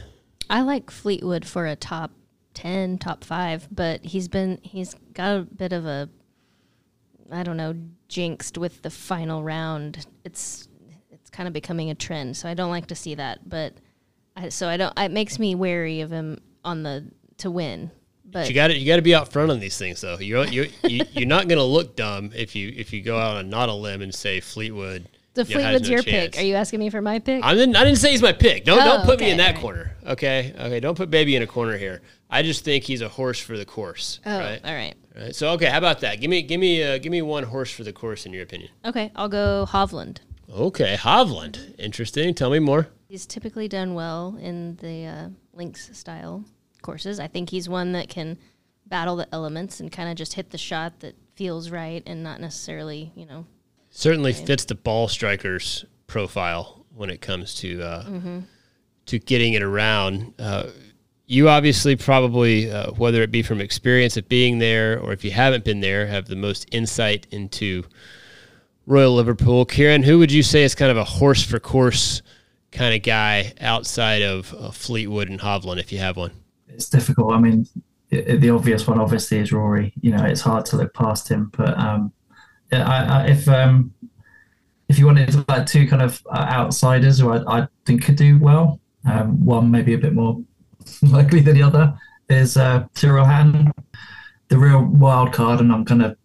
[0.49, 2.12] I like Fleetwood for a top
[2.56, 6.10] 10, top 5, but he's been he's got a bit of a
[7.32, 7.75] I don't know,
[8.08, 10.08] jinxed with the final round.
[10.25, 10.67] It's
[11.12, 13.75] it's kind of becoming a trend, so I don't like to see that, but
[14.39, 17.91] I, so I don't it makes me wary of him on the to win.
[18.32, 20.17] But you got You got to be out front on these things, though.
[20.19, 23.38] You're you're you, you're not going to look dumb if you if you go out
[23.38, 25.08] on not a limb and say Fleetwood.
[25.36, 26.36] So you Fleetwood's no your chance.
[26.36, 26.43] pick.
[26.43, 27.43] Are you asking me for my pick?
[27.43, 27.75] I didn't.
[27.75, 28.65] I didn't say he's my pick.
[28.65, 29.62] Don't Oh, don't put me in that alright.
[29.62, 29.95] corner.
[30.06, 30.54] Okay.
[30.60, 30.80] Okay.
[30.80, 32.02] Don't put baby in a corner here.
[32.30, 34.19] I just think he's a horse for the course.
[34.25, 34.62] oh, right.
[34.63, 34.95] all right.
[35.15, 35.36] Right.
[35.36, 35.67] So okay.
[35.67, 36.19] How about that?
[36.19, 38.69] Give me give me uh, give me one horse for the course in your opinion.
[38.86, 40.17] Okay, I'll go Hovland.
[40.52, 40.97] Okay.
[40.99, 41.80] Hovland.
[41.80, 42.34] Interesting.
[42.34, 42.89] Tell me more.
[43.10, 46.45] He's typically done well in the uh, links style
[46.84, 47.19] courses.
[47.19, 48.38] I think he's one that can
[48.86, 52.39] battle the elements and kind of just hit the shot that feels right and not
[52.39, 53.48] necessarily, you know.
[53.89, 58.41] certainly fits the ball striker's profile when it comes to uh,
[59.08, 60.36] to getting it around.
[60.38, 60.67] Uh,
[61.26, 65.32] you obviously probably, uh, whether it be from experience of being there or if you
[65.32, 67.84] haven't been there, have the most insight into
[68.86, 69.65] Royal Liverpool.
[69.65, 72.22] Kieran, who would you say is kind of a horse for course
[72.71, 76.32] kind of guy outside of uh, Fleetwood and Hovland, if you have one?
[76.67, 77.34] It's difficult.
[77.34, 77.67] I mean,
[78.12, 79.93] i the obvious one obviously is Rory.
[80.01, 81.51] You know, it's hard to look past him.
[81.55, 82.12] But um,
[82.71, 83.93] I, I, if um,
[84.88, 88.15] if you wanted to like two kind of uh, outsiders who I, I think could
[88.15, 88.79] do well,
[89.10, 90.41] um, one maybe a bit more
[91.01, 91.97] likely than the other
[92.29, 93.71] is uh, Tyrrell Hatton,
[94.49, 96.17] the real wild card, and I'm going to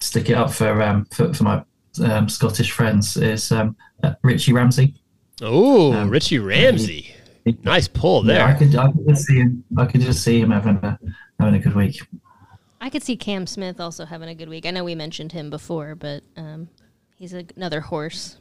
[0.00, 1.64] stick it up for um, for, for my
[2.02, 4.94] um, Scottish friends is um, uh, Richie Ramsay.
[5.42, 7.14] Oh, Um, Richie Ramsay.
[7.62, 8.38] Nice pull there.
[8.38, 9.64] Yeah, I could I could just see him.
[9.76, 10.98] I could just see him having a
[11.38, 12.00] having a good week.
[12.80, 14.66] I could see Cam Smith also having a good week.
[14.66, 16.68] I know we mentioned him before, but um,
[17.16, 18.38] he's a, another horse.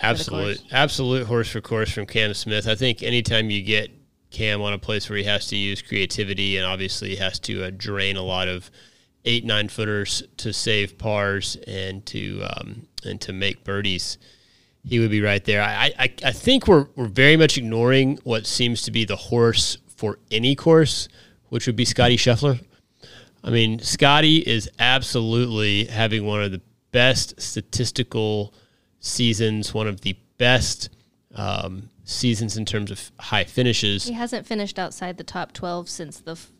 [0.00, 2.66] Absolute, absolute horse for course from Cam Smith.
[2.66, 3.90] I think anytime you get
[4.30, 7.64] Cam on a place where he has to use creativity and obviously he has to
[7.64, 8.70] uh, drain a lot of
[9.24, 14.18] eight nine footers to save pars and to um, and to make birdies,
[14.84, 15.62] he would be right there.
[15.62, 19.78] I, I, I think we're we're very much ignoring what seems to be the horse
[19.96, 21.08] for any course,
[21.48, 22.60] which would be Scottie Scheffler.
[23.44, 26.60] I mean, Scottie is absolutely having one of the
[26.92, 28.54] best statistical
[29.00, 30.90] seasons, one of the best
[31.34, 34.04] um, seasons in terms of high finishes.
[34.04, 36.50] He hasn't finished outside the top 12 since the f-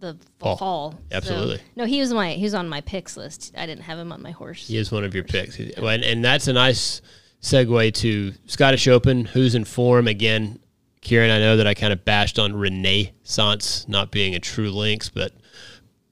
[0.00, 0.56] the Fall.
[0.56, 0.92] fall.
[0.92, 1.60] So- Absolutely.
[1.76, 3.52] no, he was my he was on my picks list.
[3.56, 4.66] I didn't have him on my horse.
[4.66, 7.02] He is one of your picks, and, and that's a nice
[7.40, 9.24] segue to Scottish Open.
[9.24, 10.58] Who's in form again?
[11.00, 15.08] Kieran, I know that I kind of bashed on Renaissance not being a true links,
[15.08, 15.32] but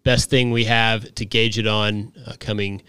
[0.03, 2.83] best thing we have to gauge it on uh, coming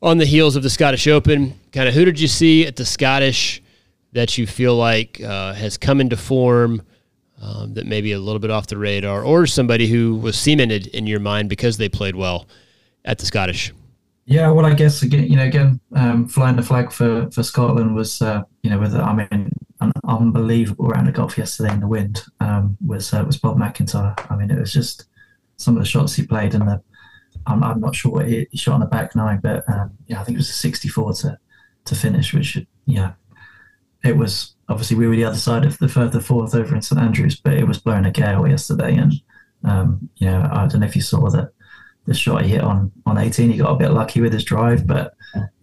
[0.00, 1.58] on the heels of the Scottish Open.
[1.72, 3.60] Kind of who did you see at the Scottish
[4.12, 6.82] that you feel like uh, has come into form
[7.40, 11.06] um, that maybe a little bit off the radar, or somebody who was cemented in
[11.06, 12.46] your mind because they played well
[13.04, 13.72] at the Scottish?
[14.30, 17.96] Yeah, well, I guess again, you know, again, um, flying the flag for for Scotland
[17.96, 21.88] was, uh, you know, with I mean, an unbelievable round of golf yesterday in the
[21.88, 24.14] wind um, was uh, was Bob MacIntyre.
[24.30, 25.06] I mean, it was just
[25.56, 26.80] some of the shots he played and the.
[27.46, 30.20] I'm, I'm not sure what he, he shot on the back nine, but um, yeah,
[30.20, 31.38] I think it was a 64 to
[31.86, 33.14] to finish, which yeah,
[34.04, 36.82] it was obviously we were the other side of the Firth of Forth over in
[36.82, 39.12] St Andrews, but it was blowing a gale yesterday, and
[39.64, 41.50] um, I don't know if you saw that
[42.10, 44.86] the shot he hit on on 18 he got a bit lucky with his drive
[44.86, 45.14] but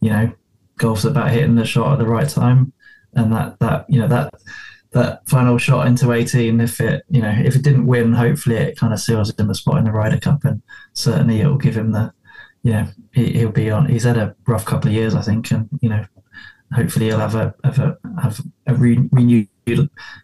[0.02, 0.32] you know
[0.78, 2.74] golf's about hitting the shot at the right time.
[3.14, 4.34] And that that you know that
[4.92, 8.78] that final shot into 18 if it you know if it didn't win hopefully it
[8.78, 10.46] kind of seals him a spot in the Ryder Cup.
[10.46, 10.62] And
[10.94, 12.14] certainly it will give him the
[12.74, 15.52] know he, he'll be on he's had a rough couple of years I think.
[15.52, 16.06] And you know
[16.74, 19.50] hopefully he'll have a have a have a re- renewed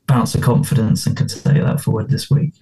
[0.05, 2.53] bounce of confidence and can take that forward this week.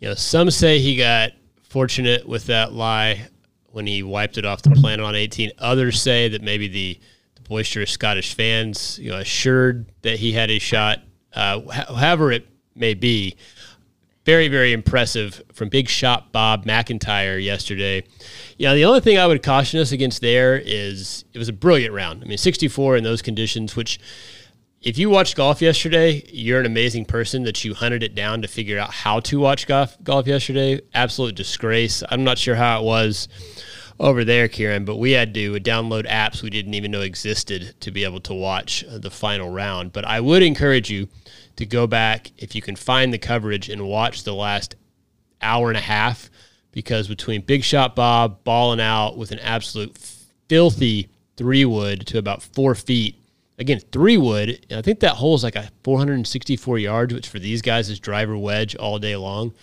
[0.00, 1.32] Know, some say he got
[1.76, 3.28] fortunate with that lie
[3.66, 5.50] when he wiped it off the planet on 18.
[5.58, 6.98] Others say that maybe the,
[7.34, 11.02] the boisterous Scottish fans, you know, assured that he had a shot.
[11.34, 13.36] Uh, however it may be,
[14.24, 18.04] very, very impressive from Big Shot Bob MacIntyre yesterday.
[18.56, 21.52] You know, the only thing I would caution us against there is it was a
[21.52, 22.22] brilliant round.
[22.24, 24.00] I mean, 64 in those conditions, which
[24.86, 28.46] if you watched golf yesterday, you're an amazing person that you hunted it down to
[28.46, 30.80] figure out how to watch golf, golf yesterday.
[30.94, 32.04] Absolute disgrace.
[32.08, 33.26] I'm not sure how it was
[33.98, 37.90] over there, Kieran, but we had to download apps we didn't even know existed to
[37.90, 39.92] be able to watch the final round.
[39.92, 41.08] But I would encourage you
[41.56, 44.76] to go back if you can find the coverage and watch the last
[45.42, 46.30] hour and a half
[46.70, 49.98] because between Big Shot Bob balling out with an absolute
[50.48, 53.16] filthy three wood to about four feet
[53.58, 54.66] again, three wood.
[54.70, 58.36] I think that hole is like a 464 yards, which for these guys is driver
[58.36, 59.54] wedge all day long.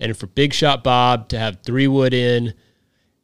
[0.00, 2.54] And for Big Shot Bob to have three wood in,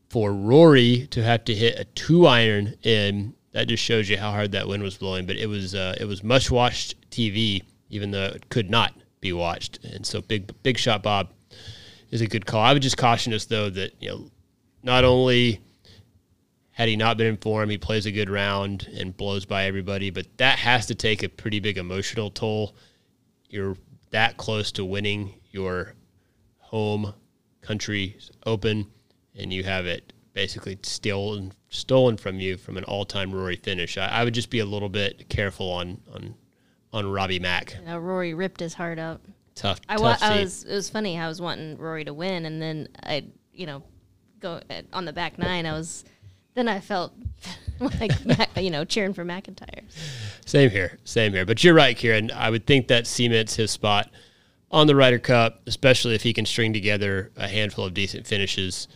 [0.08, 4.30] for Rory to have to hit a two iron in, that just shows you how
[4.30, 5.26] hard that wind was blowing.
[5.26, 9.32] But it was uh, it was much watched TV, even though it could not be
[9.32, 9.84] watched.
[9.84, 11.30] And so Big Big Shot Bob
[12.10, 12.62] is a good call.
[12.62, 14.30] I would just caution us though that you know
[14.82, 15.60] not only
[16.80, 20.08] had he not been informed, he plays a good round and blows by everybody.
[20.08, 22.74] But that has to take a pretty big emotional toll.
[23.50, 23.76] You're
[24.12, 25.92] that close to winning your
[26.56, 27.12] home
[27.60, 28.16] country
[28.46, 28.86] open,
[29.36, 33.98] and you have it basically stolen stolen from you from an all time Rory finish.
[33.98, 36.34] I, I, would just be a little bit careful on on
[36.94, 37.76] on Robbie Mack.
[37.84, 39.20] Know, Rory ripped his heart out.
[39.54, 39.82] Tough.
[39.86, 40.64] I, tough I was.
[40.64, 41.18] It was funny.
[41.18, 43.82] I was wanting Rory to win, and then I, you know,
[44.38, 45.66] go uh, on the back nine.
[45.66, 46.06] I was
[46.54, 47.12] then I felt
[48.00, 48.12] like
[48.56, 49.82] you know cheering for MacIntyre.
[50.46, 51.46] Same here, same here.
[51.46, 52.30] But you're right, Kieran.
[52.32, 54.10] I would think that cements his spot
[54.70, 58.88] on the Ryder Cup, especially if he can string together a handful of decent finishes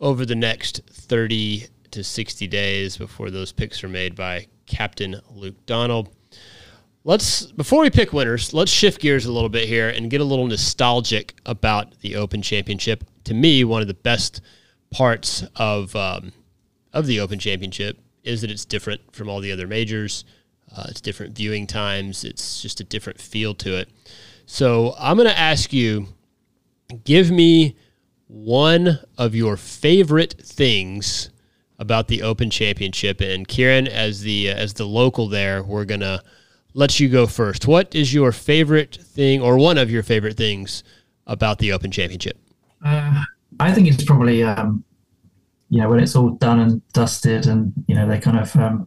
[0.00, 5.64] over the next 30 to 60 days before those picks are made by Captain Luke
[5.66, 6.10] Donald.
[7.04, 10.24] Let's before we pick winners, let's shift gears a little bit here and get a
[10.24, 13.04] little nostalgic about the Open Championship.
[13.24, 14.40] To me, one of the best
[14.90, 16.32] parts of um,
[16.96, 20.24] of the Open Championship is that it's different from all the other majors.
[20.74, 22.24] Uh, it's different viewing times.
[22.24, 23.88] It's just a different feel to it.
[24.46, 26.08] So I'm going to ask you
[27.04, 27.76] give me
[28.28, 31.30] one of your favorite things
[31.78, 33.20] about the Open Championship.
[33.20, 36.22] And Kieran, as the as the local there, we're gonna
[36.74, 37.66] let you go first.
[37.66, 40.82] What is your favorite thing, or one of your favorite things
[41.26, 42.38] about the Open Championship?
[42.84, 43.24] Uh,
[43.60, 44.84] I think it's probably um,
[45.68, 48.86] you know when it's all done and dusted and you know they kind of um,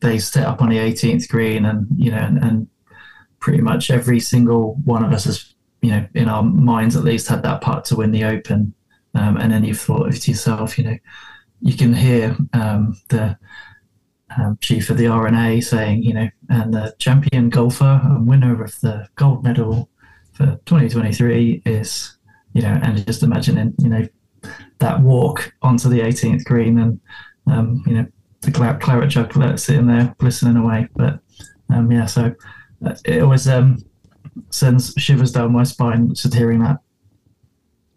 [0.00, 2.68] they set up on the 18th green and you know and, and,
[3.40, 7.28] pretty much every single one of us has you know in our minds at least
[7.28, 8.74] had that putt to win the open.
[9.14, 10.98] Um, and then you've thought to yourself you know
[11.60, 13.38] you can hear um, the
[14.36, 18.78] um, chief of the R&A saying you know and the champion golfer and winner of
[18.80, 19.88] the gold medal
[20.32, 22.18] for 2023 is
[22.54, 24.08] you know and just imagining you know
[24.78, 27.00] that walk onto the 18th green and
[27.46, 28.06] um, you know
[28.42, 30.88] the claret jug sitting there glistening away.
[30.94, 31.20] But
[31.70, 32.34] um, yeah, so
[32.84, 33.78] uh, it always um,
[34.50, 36.78] sends shivers down my spine just hearing that.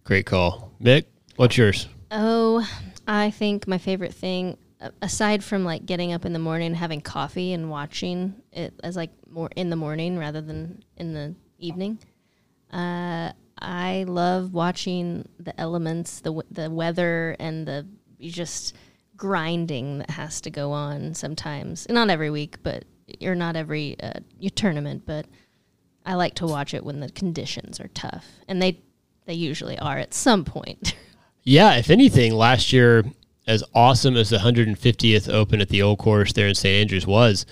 [0.04, 1.06] Great call, Mick.
[1.36, 1.88] What's yours?
[2.12, 2.68] Oh,
[3.08, 4.58] I think my favorite thing,
[5.02, 9.12] aside from like getting up in the morning, having coffee, and watching it as like
[9.30, 12.00] more in the morning rather than in the evening.
[12.72, 17.88] Uh, I love watching the elements, the the weather, and the
[18.20, 18.76] just
[19.16, 21.88] grinding that has to go on sometimes.
[21.90, 22.86] Not every week, but
[23.22, 24.20] or not every uh,
[24.56, 25.28] tournament, but
[26.06, 28.82] I like to watch it when the conditions are tough, and they
[29.26, 30.96] they usually are at some point.
[31.44, 33.04] yeah, if anything, last year,
[33.48, 37.46] as awesome as the 150th Open at the Old Course there in St Andrews was,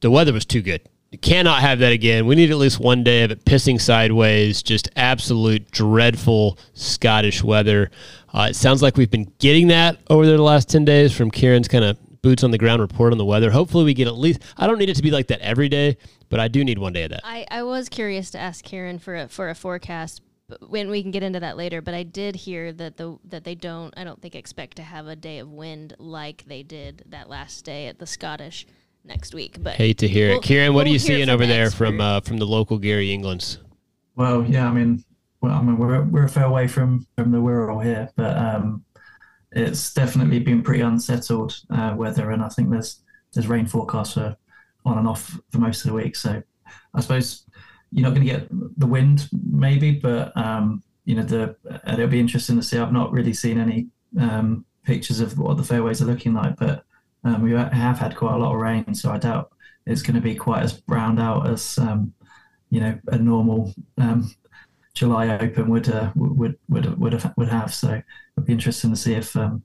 [0.00, 0.88] the weather was too good.
[1.22, 2.26] Cannot have that again.
[2.26, 7.90] We need at least one day of it pissing sideways, just absolute dreadful Scottish weather.
[8.32, 11.68] Uh, it sounds like we've been getting that over the last 10 days from Kieran's
[11.68, 13.50] kind of boots on the ground report on the weather.
[13.50, 15.96] Hopefully, we get at least, I don't need it to be like that every day,
[16.28, 17.20] but I do need one day of that.
[17.24, 20.22] I, I was curious to ask Kieran for a, for a forecast
[20.68, 23.54] when we can get into that later, but I did hear that the that they
[23.54, 27.28] don't I don't think expect to have a day of wind like they did that
[27.28, 28.66] last day at the Scottish
[29.06, 29.58] next week.
[29.62, 30.74] But hate to hear we'll, it, Kieran.
[30.74, 33.58] What we'll are you seeing over there from uh, from the local Gary Englands?
[34.16, 35.04] Well, yeah, I mean,
[35.40, 38.84] well, I mean, we're we're a fair way from from the Wirral here, but um,
[39.52, 43.02] it's definitely been pretty unsettled uh, weather, and I think there's
[43.32, 44.36] there's rain forecasts for
[44.84, 46.16] on and off for most of the week.
[46.16, 46.42] So
[46.94, 47.44] I suppose
[47.92, 48.48] you're not going to get
[48.78, 52.78] the wind, maybe, but um, you know, the it'll be interesting to see.
[52.78, 53.88] I've not really seen any
[54.18, 56.84] um, pictures of what the fairways are looking like, but
[57.26, 59.50] um, we have had quite a lot of rain, so I doubt
[59.84, 62.14] it's going to be quite as browned out as um,
[62.70, 64.30] you know a normal um,
[64.94, 67.74] July Open would uh, would would would have, would have.
[67.74, 69.64] So it'll be interesting to see if um,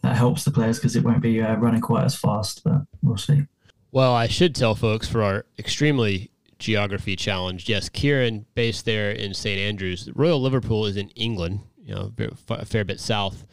[0.00, 3.18] that helps the players because it won't be uh, running quite as fast, but we'll
[3.18, 3.44] see.
[3.92, 7.68] Well, I should tell folks for our extremely geography challenge.
[7.68, 10.08] Yes, Kieran, based there in St Andrews.
[10.14, 12.12] Royal Liverpool is in England, you know,
[12.48, 13.44] a fair bit south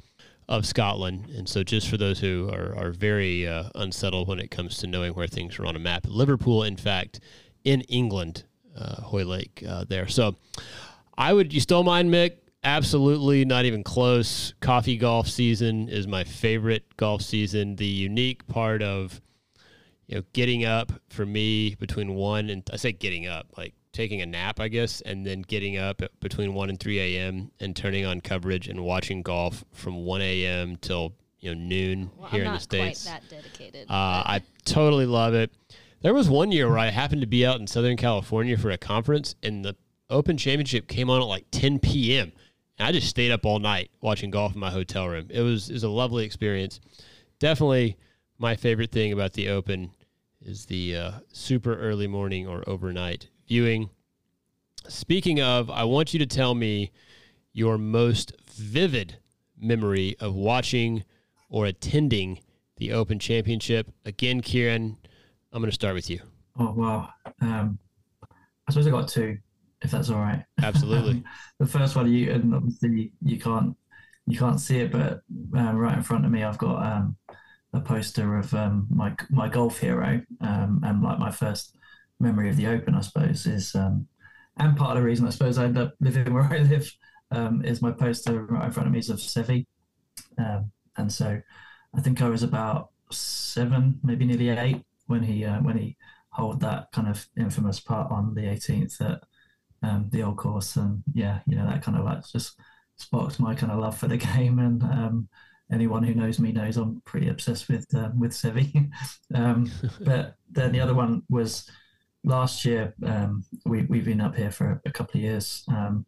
[0.47, 1.29] of Scotland.
[1.35, 4.87] And so, just for those who are, are very uh, unsettled when it comes to
[4.87, 7.19] knowing where things are on a map, Liverpool, in fact,
[7.63, 8.43] in England,
[8.77, 10.07] uh, Hoylake uh, there.
[10.07, 10.35] So,
[11.17, 12.37] I would, you still mind, Mick.
[12.65, 14.53] Absolutely not even close.
[14.61, 17.75] Coffee golf season is my favorite golf season.
[17.75, 19.19] The unique part of
[20.07, 24.21] you know, getting up for me between one and I say getting up, like taking
[24.21, 27.51] a nap, I guess, and then getting up between one and three a.m.
[27.59, 30.75] and turning on coverage and watching golf from one a.m.
[30.77, 33.05] till you know noon well, here in the states.
[33.05, 33.89] that dedicated.
[33.89, 35.51] Uh, I totally love it.
[36.01, 38.77] There was one year where I happened to be out in Southern California for a
[38.77, 39.75] conference, and the
[40.09, 42.33] Open Championship came on at like 10 p.m.
[42.77, 45.27] And I just stayed up all night watching golf in my hotel room.
[45.29, 46.81] It was it was a lovely experience.
[47.39, 47.97] Definitely
[48.37, 49.91] my favorite thing about the Open
[50.41, 53.29] is the uh, super early morning or overnight
[54.87, 56.91] Speaking of, I want you to tell me
[57.53, 59.17] your most vivid
[59.59, 61.03] memory of watching
[61.49, 62.39] or attending
[62.77, 63.91] the Open Championship.
[64.05, 64.97] Again, Kieran,
[65.51, 66.19] I'm going to start with you.
[66.57, 67.09] Oh, wow.
[67.41, 67.79] Um,
[68.67, 69.37] I suppose I got two,
[69.81, 70.43] if that's all right.
[70.61, 71.23] Absolutely.
[71.59, 73.75] the first one, you and obviously you, you can't
[74.25, 75.21] you can't see it, but
[75.57, 77.17] uh, right in front of me, I've got um,
[77.73, 81.75] a poster of um, my my golf hero, um, and like my first
[82.23, 84.07] memory of the Open, I suppose, is um,
[84.57, 86.91] and part of the reason I suppose I end up living where I live
[87.31, 89.65] um, is my poster right in front of me is of Seve,
[90.37, 91.41] um, and so
[91.95, 95.97] I think I was about seven, maybe nearly eight when he uh, when he
[96.35, 99.21] held that kind of infamous part on the 18th at
[99.83, 102.59] um, the old course, and yeah, you know that kind of like just
[102.95, 104.59] sparked my kind of love for the game.
[104.59, 105.27] And
[105.73, 108.91] anyone who knows me knows I'm pretty obsessed with um, with Seve.
[109.35, 109.71] um,
[110.01, 111.69] but then the other one was
[112.23, 112.93] last year.
[113.05, 116.05] Um, we we've been up here for a couple of years, um,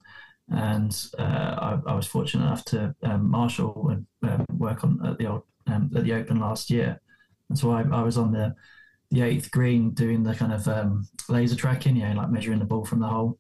[0.49, 5.18] and uh, I, I, was fortunate enough to um, marshal and um, work on at
[5.18, 6.99] the old at the Open last year,
[7.49, 8.55] and so I, I was on the
[9.11, 10.68] the eighth green doing the kind of
[11.30, 13.38] laser tracking, you know, like measuring the ball from the hole.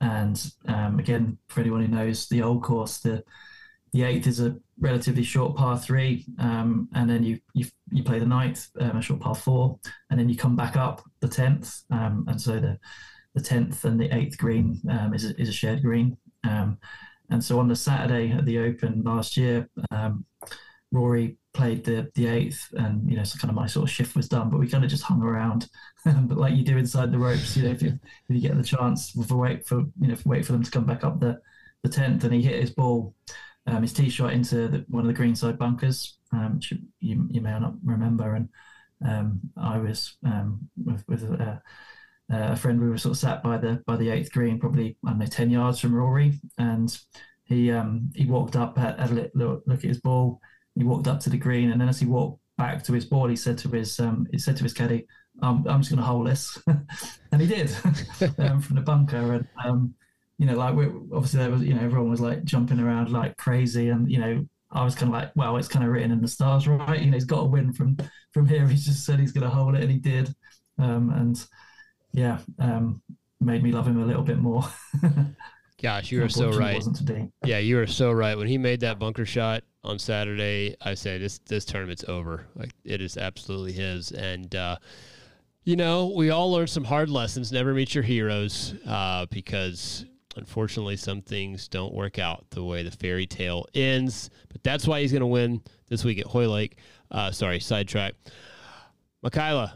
[0.00, 3.24] And again, for anyone who knows the old course, the
[3.92, 8.18] the eighth is a relatively short par three, um, and then you you, you play
[8.18, 9.78] the ninth, um, a short par four,
[10.10, 12.78] and then you come back up the tenth, um, and so the
[13.34, 16.78] the tenth and the eighth green um, is a, is a shared green, um,
[17.30, 20.24] and so on the Saturday at the Open last year, um,
[20.92, 24.16] Rory played the the eighth, and you know, so kind of my sort of shift
[24.16, 25.68] was done, but we kind of just hung around,
[26.04, 27.98] but like you do inside the ropes, you know, if you,
[28.28, 30.86] if you get the chance for wait for you know wait for them to come
[30.86, 31.40] back up the
[31.82, 33.14] the tenth, and he hit his ball
[33.68, 37.40] um, his tee shot into the, one of the greenside bunkers, um, which you, you
[37.40, 38.34] may not remember.
[38.34, 38.48] And
[39.06, 41.60] um, I was um, with, with a,
[42.30, 42.80] a, friend.
[42.80, 45.26] We were sort of sat by the by the eighth green, probably I don't know
[45.26, 46.96] ten yards from Rory, and
[47.44, 50.40] he um, he walked up, had, had a look, look at his ball.
[50.74, 53.28] He walked up to the green, and then as he walked back to his ball,
[53.28, 55.06] he said to his um, he said to his caddy,
[55.42, 56.58] "I'm just going to hole this,"
[57.32, 57.70] and he did
[58.62, 59.46] from the bunker.
[59.64, 59.94] And
[60.38, 63.36] you know, like we obviously there was, you know, everyone was like jumping around like
[63.36, 66.20] crazy, and you know, I was kind of like, well, it's kind of written in
[66.20, 67.00] the stars, right?
[67.00, 67.96] You know, he's got a win from
[68.32, 68.66] from here.
[68.66, 70.34] He just said he's going to hold it, and he did.
[70.78, 71.44] Um, and
[72.12, 73.02] yeah, um,
[73.40, 74.64] made me love him a little bit more.
[75.82, 76.82] Gosh, you are so right.
[77.44, 78.36] Yeah, you are so right.
[78.36, 82.46] When he made that bunker shot on Saturday, I say this this tournament's over.
[82.56, 84.10] Like it is absolutely his.
[84.10, 84.76] And uh,
[85.64, 87.52] you know, we all learned some hard lessons.
[87.52, 90.04] Never meet your heroes uh, because
[90.38, 95.00] Unfortunately, some things don't work out the way the fairy tale ends, but that's why
[95.00, 96.78] he's going to win this week at Hoylake.
[97.10, 98.14] Uh, sorry, sidetrack.
[99.22, 99.74] Michaela,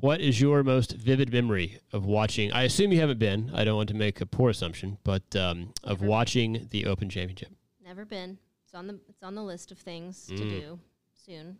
[0.00, 2.52] what is your most vivid memory of watching?
[2.52, 3.50] I assume you haven't been.
[3.54, 6.68] I don't want to make a poor assumption, but um, of Never watching been.
[6.70, 7.50] the Open Championship.
[7.82, 8.38] Never been.
[8.64, 10.36] It's on the it's on the list of things mm.
[10.36, 10.78] to do
[11.24, 11.56] soon.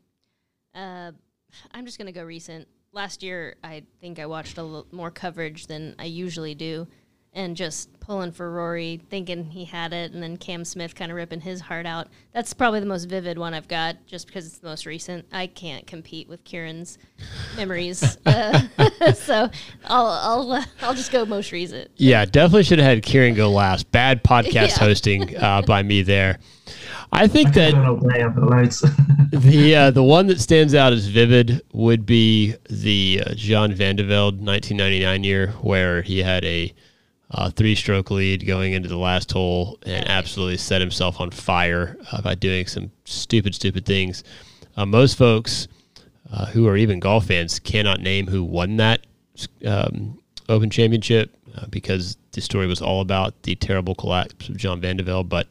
[0.75, 1.13] Uh,
[1.73, 2.69] I'm just gonna go recent.
[2.93, 6.87] Last year, I think I watched a little more coverage than I usually do
[7.37, 11.17] and just pulling for Rory, thinking he had it, and then Cam Smith kind of
[11.17, 12.09] ripping his heart out.
[12.33, 15.27] That's probably the most vivid one I've got, just because it's the most recent.
[15.33, 16.97] I can't compete with Kieran's
[17.55, 18.63] memories, uh,
[19.15, 19.51] so
[19.85, 21.91] I'll I'll uh, I'll just go most recent.
[21.97, 23.93] Yeah, definitely should have had Kieran go last.
[23.93, 24.79] Bad podcast yeah.
[24.79, 26.39] hosting uh, by me there.
[27.13, 27.73] I think that
[29.31, 33.97] the uh, the one that stands out as vivid would be the uh, Jean Van
[33.97, 36.73] de Velde 1999 year, where he had a
[37.31, 41.99] uh, three stroke lead going into the last hole and absolutely set himself on fire
[42.13, 44.23] uh, by doing some stupid, stupid things.
[44.77, 45.69] Uh, most folks
[46.33, 49.07] uh, who are even golf fans cannot name who won that
[49.67, 50.19] um,
[50.49, 54.97] Open Championship uh, because the story was all about the terrible collapse of John Van
[54.97, 55.29] de Velde.
[55.29, 55.49] But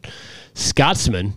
[0.53, 1.34] Scotsman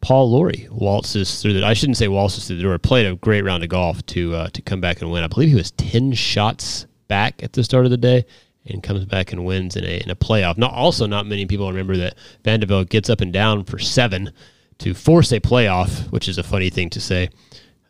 [0.00, 1.64] Paul Lawrie waltzes through the.
[1.64, 2.78] I shouldn't say waltzes through the door.
[2.78, 5.24] Played a great round of golf to uh, to come back and win.
[5.24, 8.24] I believe he was ten shots back at the start of the day
[8.66, 10.58] and comes back and wins in a in a playoff.
[10.58, 13.78] Not also not many people remember that Van de Velde gets up and down for
[13.78, 14.32] seven
[14.78, 17.30] to force a playoff, which is a funny thing to say.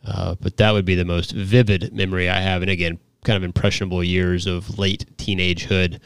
[0.05, 2.63] Uh, but that would be the most vivid memory I have.
[2.63, 6.01] And again, kind of impressionable years of late teenagehood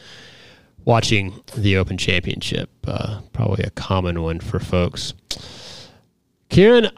[0.83, 2.69] watching the Open Championship.
[2.85, 5.13] Uh, probably a common one for folks.
[6.49, 6.89] Kieran,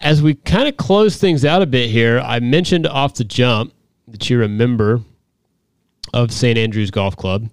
[0.00, 3.72] as we kind of close things out a bit here, I mentioned off the jump
[4.08, 5.00] that you're a member
[6.12, 6.58] of St.
[6.58, 7.48] Andrews Golf Club.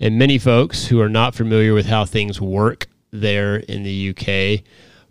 [0.00, 4.64] And many folks who are not familiar with how things work there in the UK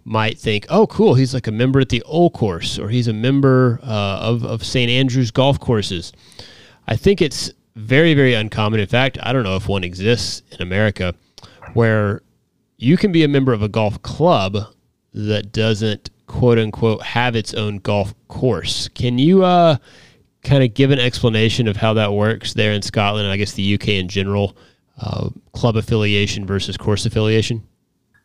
[0.05, 3.13] might think, oh, cool, he's like a member at the Old Course or he's a
[3.13, 4.89] member uh, of, of St.
[4.89, 6.13] Andrews golf courses.
[6.87, 8.79] I think it's very, very uncommon.
[8.79, 11.13] In fact, I don't know if one exists in America
[11.73, 12.21] where
[12.77, 14.73] you can be a member of a golf club
[15.13, 18.87] that doesn't quote unquote have its own golf course.
[18.89, 19.77] Can you uh,
[20.47, 23.53] kind of give an explanation of how that works there in Scotland and I guess
[23.53, 24.57] the UK in general,
[24.99, 27.63] uh, club affiliation versus course affiliation?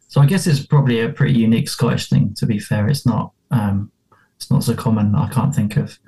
[0.09, 2.35] So I guess it's probably a pretty unique Scottish thing.
[2.35, 3.91] To be fair, it's not um,
[4.37, 5.15] it's not so common.
[5.15, 5.99] I can't think of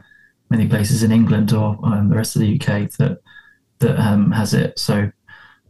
[0.51, 3.19] many places in England or um, the rest of the UK that
[3.79, 4.79] that um, has it.
[4.79, 5.11] So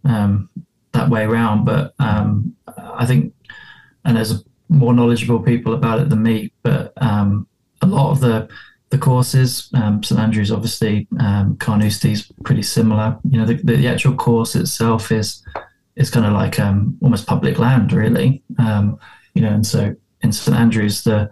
[0.04, 0.50] um,
[0.92, 1.64] that way around.
[1.64, 3.32] But um, I think,
[4.04, 6.52] and there's more knowledgeable people about it than me.
[6.62, 7.46] But um,
[7.82, 8.48] a lot of the
[8.94, 13.18] the courses, St Andrews, obviously, um, Carnoustie's pretty similar.
[13.28, 15.42] You know, the, the actual course itself is
[15.96, 18.44] it's kind of like um, almost public land, really.
[18.60, 18.96] Um,
[19.34, 21.28] you know, and so in St Andrews, the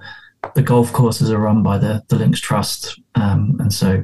[0.56, 4.02] the golf courses are run by the the Links Trust, um, and so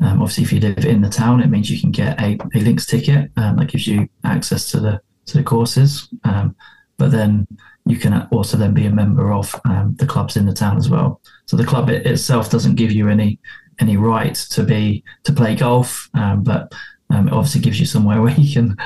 [0.00, 2.58] um, obviously, if you live in the town, it means you can get a, a
[2.58, 6.08] Links ticket um, that gives you access to the to the courses.
[6.24, 6.56] Um,
[6.96, 7.46] but then
[7.86, 9.52] you can also then be a member of
[9.96, 11.20] the clubs in the town as well.
[11.50, 13.40] So the club it, itself doesn't give you any
[13.80, 16.72] any right to be to play golf, but
[17.10, 18.76] um, it obviously gives you somewhere where you can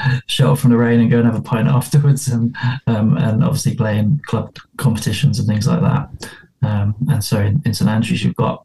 [0.40, 2.56] off from the rain and go and have a pint afterwards, and
[2.86, 6.30] um, and obviously play in club competitions and things like that.
[6.62, 8.64] Um, and so in, in, St Andrews, you've got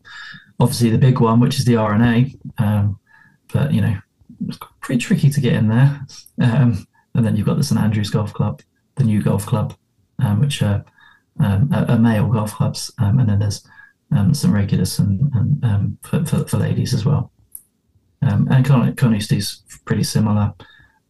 [0.61, 2.97] obviously the big one, which is the R&A, um,
[3.51, 3.97] but you know
[4.47, 6.07] it's pretty tricky to get in there.
[6.41, 8.61] Um, and then you've got the St Andrews Golf Club,
[8.95, 9.75] the new golf club,
[10.19, 10.85] um, which are,
[11.41, 13.67] are, male golf clubs, and then there's
[14.33, 15.31] St Regulus and,
[15.63, 17.31] and for, for, for ladies as well.
[18.21, 20.53] Um, and Carnoustie's pretty similar.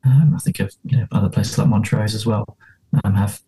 [0.05, 2.57] Um, I think of you know, other places like Montrose as well
[3.03, 3.41] um, have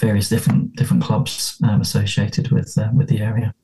[0.00, 3.54] various different different clubs um, associated with uh, with the area.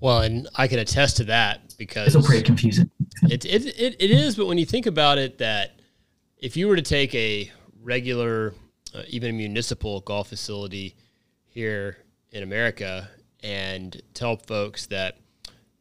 [0.00, 2.90] Well, and I can attest to that because it's all pretty confusing.
[3.22, 5.80] It, it, it, it is, but when you think about it, that
[6.36, 7.50] if you were to take a
[7.82, 8.54] regular,
[8.94, 10.94] uh, even a municipal golf facility
[11.48, 11.96] here
[12.30, 13.10] in America
[13.42, 15.16] and tell folks that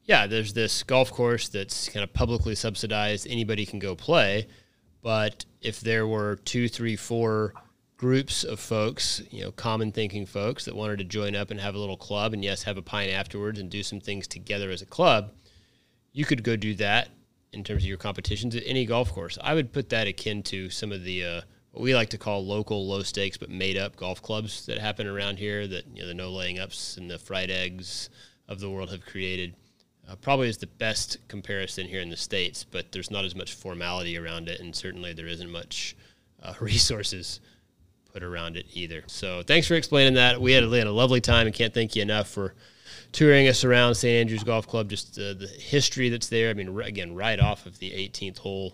[0.08, 3.28] yeah, there's this golf course that's kind of publicly subsidized.
[3.30, 4.48] Anybody can go play.
[5.02, 7.54] But if there were two, three, four
[7.98, 11.76] groups of folks, you know, common thinking folks that wanted to join up and have
[11.76, 14.82] a little club and yes, have a pint afterwards and do some things together as
[14.82, 15.32] a club,
[16.14, 17.10] you could go do that
[17.52, 19.38] in terms of your competitions at any golf course.
[19.42, 21.42] I would put that akin to some of the uh,
[21.78, 25.06] what we like to call local low stakes but made up golf clubs that happen
[25.06, 28.10] around here that you know the no laying ups and the fried eggs
[28.48, 29.54] of the world have created
[30.10, 33.54] uh, probably is the best comparison here in the states, but there's not as much
[33.54, 35.96] formality around it, and certainly there isn't much
[36.42, 37.42] uh, resources
[38.14, 39.04] put around it either.
[39.08, 40.40] So thanks for explaining that.
[40.40, 42.56] We had a, had a lovely time, and can't thank you enough for
[43.12, 44.90] touring us around St Andrews Golf Club.
[44.90, 46.50] Just uh, the history that's there.
[46.50, 48.74] I mean, again, right off of the 18th hole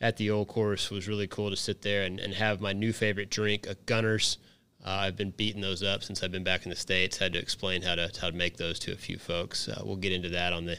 [0.00, 2.92] at the old course was really cool to sit there and, and have my new
[2.92, 4.38] favorite drink, a Gunners.
[4.84, 7.16] Uh, I've been beating those up since I've been back in the states.
[7.16, 9.68] Had to explain how to how to make those to a few folks.
[9.68, 10.76] Uh, we'll get into that on the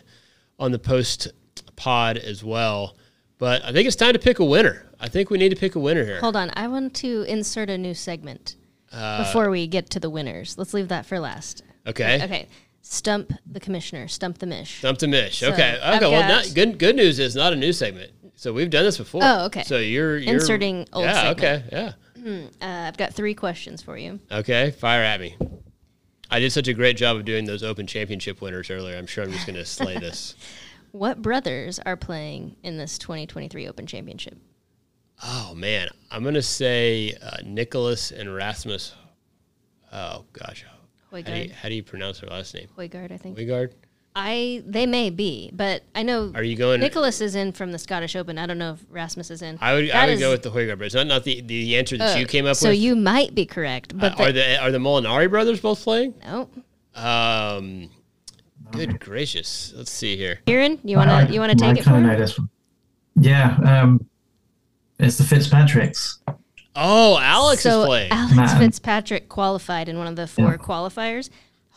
[0.59, 1.27] on the post
[1.75, 2.95] pod as well.
[3.37, 4.89] But I think it's time to pick a winner.
[4.99, 6.19] I think we need to pick a winner here.
[6.19, 8.55] Hold on, I want to insert a new segment
[8.93, 10.57] uh, before we get to the winners.
[10.57, 11.63] Let's leave that for last.
[11.87, 12.23] Okay.
[12.23, 12.47] Okay.
[12.81, 14.07] Stump the commissioner.
[14.07, 14.77] Stump the mish.
[14.77, 15.39] Stump the mish.
[15.39, 15.79] So okay.
[15.83, 15.99] Okay.
[16.07, 16.77] well, not, good.
[16.77, 18.11] Good news is not a new segment.
[18.35, 19.21] So we've done this before.
[19.23, 19.63] Oh, okay.
[19.63, 21.05] So you're, you're inserting old.
[21.05, 21.13] Yeah.
[21.33, 21.37] Segment.
[21.39, 21.63] Okay.
[21.71, 21.93] Yeah.
[22.21, 24.19] Hmm, uh, I've got three questions for you.
[24.31, 25.37] Okay, fire at me.
[26.29, 28.97] I did such a great job of doing those Open Championship winners earlier.
[28.97, 30.35] I'm sure I'm just going to slay this.
[30.91, 34.37] What brothers are playing in this 2023 Open Championship?
[35.21, 38.93] Oh man, I'm going to say uh, Nicholas and Rasmus.
[39.91, 40.63] Oh gosh,
[41.11, 42.69] How do, you, how do you pronounce their last name?
[42.77, 43.37] Højgaard, I think.
[43.37, 43.73] Højgaard.
[44.17, 46.79] I they may be, but I know Are you going?
[46.79, 48.37] Nicholas is in from the Scottish Open.
[48.37, 49.57] I don't know if Rasmus is in.
[49.61, 50.95] I would I would is- go with the Højgaard brothers.
[50.95, 52.77] Not not the, the answer that uh, you came up so with.
[52.77, 56.13] So you might be correct, but Uh, are the are the Molinari brothers both playing?
[56.25, 56.49] no.
[56.95, 57.89] Um,
[58.71, 59.73] good gracious.
[59.75, 60.39] Let's see here.
[60.45, 62.49] Kieran, you wanna you wanna take I it for kinda know this one.
[63.19, 64.05] Yeah, um,
[64.97, 66.19] it's the Fitzpatricks.
[66.77, 68.11] Oh, Alex so is playing.
[68.11, 68.59] Alex Man.
[68.59, 70.57] Fitzpatrick qualified in one of the four Yeah.
[70.57, 71.29] qualifiers,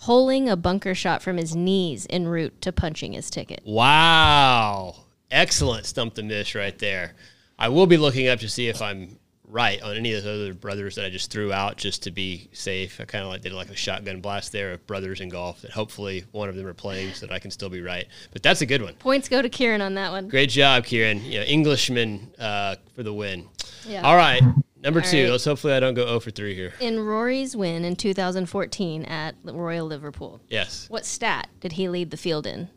[0.03, 3.61] holing a bunker shot from his knees en route to punching his ticket.
[3.65, 4.95] wow.
[5.31, 7.15] Excellent stump the miss right there.
[7.59, 10.55] I will be looking up to see if I'm right on any of those other
[10.55, 12.99] brothers that I just threw out just to be safe.
[13.01, 15.71] I kind of like did like a shotgun blast there of brothers in golf that
[15.71, 18.07] hopefully one of them are playing so that I can still be right.
[18.33, 18.95] But that's a good one.
[18.95, 20.29] Points go to Kieran on that one.
[20.29, 21.23] Great job, Kieran.
[21.25, 23.49] You know, Englishman uh, for the win.
[23.87, 24.03] Yeah.
[24.03, 24.43] All right.
[24.83, 25.23] Number All two.
[25.25, 25.31] right.
[25.33, 26.73] Let's hopefully I don't go 0 for 3 here.
[26.81, 30.89] In Rory's win in 2014 at Royal Liverpool, Yes.
[30.89, 32.69] what stat did he lead the field in?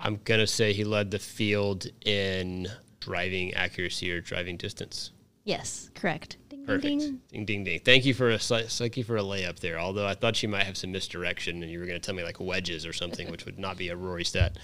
[0.00, 2.66] I'm going to say he led the field in
[2.98, 5.12] driving accuracy or driving distance.
[5.44, 6.36] Yes, correct.
[6.48, 6.82] Ding, Perfect.
[6.82, 7.20] ding, ding.
[7.30, 7.80] Ding ding ding.
[7.84, 9.78] Thank you for a sli- thank you for a layup there.
[9.78, 12.22] Although I thought you might have some misdirection and you were going to tell me
[12.24, 14.56] like wedges or something, which would not be a Rory stat.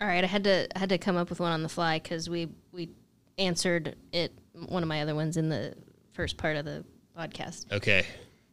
[0.00, 1.98] All right, I had to I had to come up with one on the fly
[1.98, 2.90] because we we
[3.38, 4.32] answered it
[4.68, 5.74] one of my other ones in the
[6.12, 6.84] first part of the
[7.18, 7.70] podcast.
[7.72, 8.06] Okay.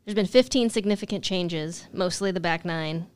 [0.05, 3.07] There's been 15 significant changes, mostly the back nine.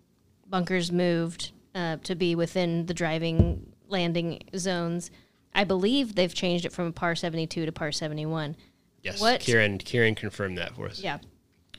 [0.47, 5.09] Bunkers moved uh, to be within the driving landing zones.
[5.55, 8.55] I believe they've changed it from par 72 to par 71.
[9.01, 9.19] Yes.
[9.19, 10.99] What- Kieran Kieran confirmed that for us.
[10.99, 11.19] Yeah.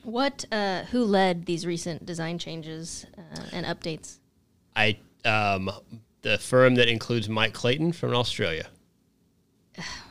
[0.03, 0.45] What?
[0.51, 4.19] Uh, who led these recent design changes uh, and updates?
[4.75, 5.71] I um
[6.21, 8.67] the firm that includes Mike Clayton from Australia.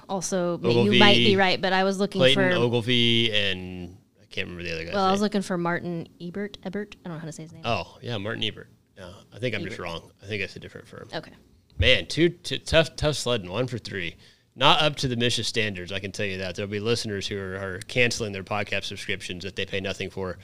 [0.09, 2.57] Also, you might be right, but I was looking Clayton for.
[2.57, 4.95] Ogilvy and I can't remember the other guy.
[4.95, 6.59] well, I was looking for Martin Ebert.
[6.65, 6.97] Ebert.
[7.05, 7.63] I don't know how to say his name.
[7.65, 8.69] Oh, yeah, Martin Ebert.
[8.97, 10.11] No, I think I'm just wrong.
[10.23, 11.09] I think it's a different firm.
[11.13, 11.33] Okay.
[11.79, 13.51] Man, two, two tough, tough sledding.
[13.51, 14.17] One for three.
[14.57, 15.91] Not up to the Misha standards.
[15.91, 16.55] I can tell you that.
[16.55, 20.39] There'll be listeners who are, are canceling their podcast subscriptions that they pay nothing for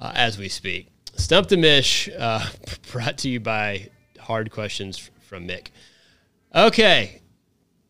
[0.00, 0.88] uh, as we speak.
[1.14, 2.44] Stump the Mish, uh,
[2.92, 5.68] brought to you by Hard Questions from Mick.
[6.54, 7.19] Okay,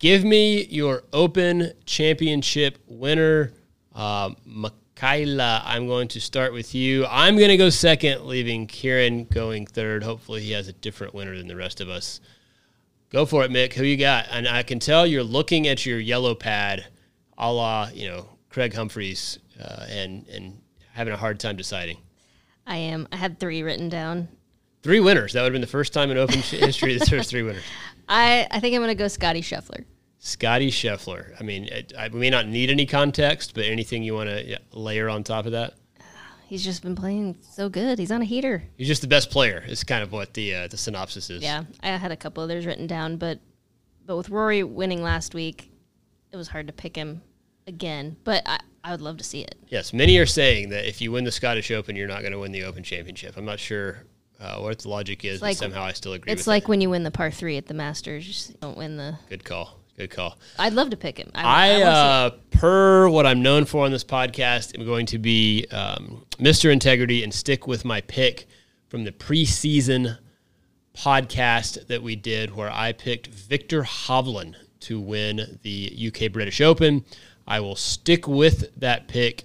[0.01, 3.53] give me your Open Championship winner,
[3.95, 4.31] uh.
[5.03, 7.07] I'm going to start with you.
[7.07, 10.03] I'm going to go second, leaving Kieran going third.
[10.03, 12.19] Hopefully, he has a different winner than the rest of us.
[13.09, 13.73] Go for it, Mick.
[13.73, 14.27] Who you got?
[14.29, 16.85] And I can tell you're looking at your yellow pad,
[17.37, 20.61] a la you know Craig Humphreys, uh, and and
[20.93, 21.97] having a hard time deciding.
[22.67, 23.07] I am.
[23.11, 24.27] I had three written down.
[24.83, 25.33] Three winners.
[25.33, 27.63] That would have been the first time in Open history that there's three winners.
[28.07, 29.85] I, I think I'm going to go Scottie Scheffler.
[30.19, 31.35] Scottie Scheffler.
[31.39, 34.59] I mean, it, I, we may not need any context, but anything you want to
[34.71, 35.73] layer on top of that?
[36.45, 37.97] He's just been playing so good.
[37.97, 38.61] He's on a heater.
[38.77, 39.63] He's just the best player.
[39.65, 41.41] Is kind of what the uh, the synopsis is.
[41.41, 43.39] Yeah, I had a couple others written down, but
[44.05, 45.71] but with Rory winning last week,
[46.29, 47.21] it was hard to pick him
[47.67, 48.17] again.
[48.25, 49.55] But I, I would love to see it.
[49.69, 52.39] Yes, many are saying that if you win the Scottish Open, you're not going to
[52.39, 53.37] win the Open Championship.
[53.37, 54.03] I'm not sure
[54.41, 56.89] uh, what the logic is, like- but somehow I still agree It's like when you
[56.89, 59.17] win the par three at the Masters, you don't win the.
[59.29, 59.77] Good call.
[59.97, 60.37] Good call.
[60.57, 61.29] I'd love to pick him.
[61.35, 65.19] I, I, I uh, per what I'm known for on this podcast, am going to
[65.19, 66.71] be um, Mr.
[66.71, 68.47] Integrity and stick with my pick
[68.87, 70.17] from the preseason
[70.95, 77.05] podcast that we did, where I picked Viktor Hovland to win the UK British Open.
[77.47, 79.43] I will stick with that pick,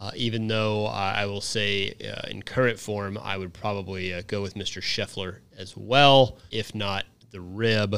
[0.00, 4.22] uh, even though uh, I will say uh, in current form, I would probably uh,
[4.26, 4.80] go with Mr.
[4.80, 7.96] Scheffler as well, if not the rib,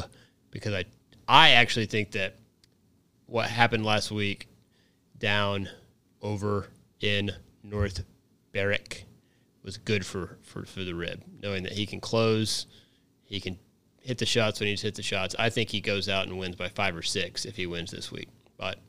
[0.51, 0.85] because I
[1.27, 2.35] I actually think that
[3.25, 4.49] what happened last week
[5.17, 5.69] down
[6.21, 6.67] over
[6.99, 7.31] in
[7.63, 8.03] North
[8.51, 9.05] Berwick
[9.63, 12.67] was good for, for, for the rib, knowing that he can close,
[13.23, 13.57] he can
[14.01, 15.35] hit the shots when he needs to hit the shots.
[15.39, 18.11] I think he goes out and wins by five or six if he wins this
[18.11, 18.27] week.
[18.57, 18.79] But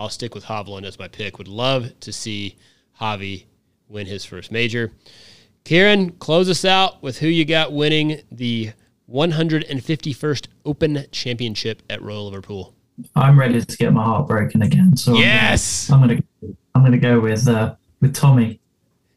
[0.00, 1.36] I'll stick with Hovland as my pick.
[1.36, 2.56] Would love to see
[2.98, 3.44] Javi
[3.86, 4.92] win his first major.
[5.64, 8.72] Kieran, close us out with who you got winning the
[9.12, 12.74] 151st Open Championship at Royal Liverpool.
[13.14, 14.96] I'm ready to get my heart broken again.
[14.96, 15.90] So Yes.
[15.90, 16.22] I'm gonna
[16.74, 18.58] I'm gonna go with uh, with Tommy.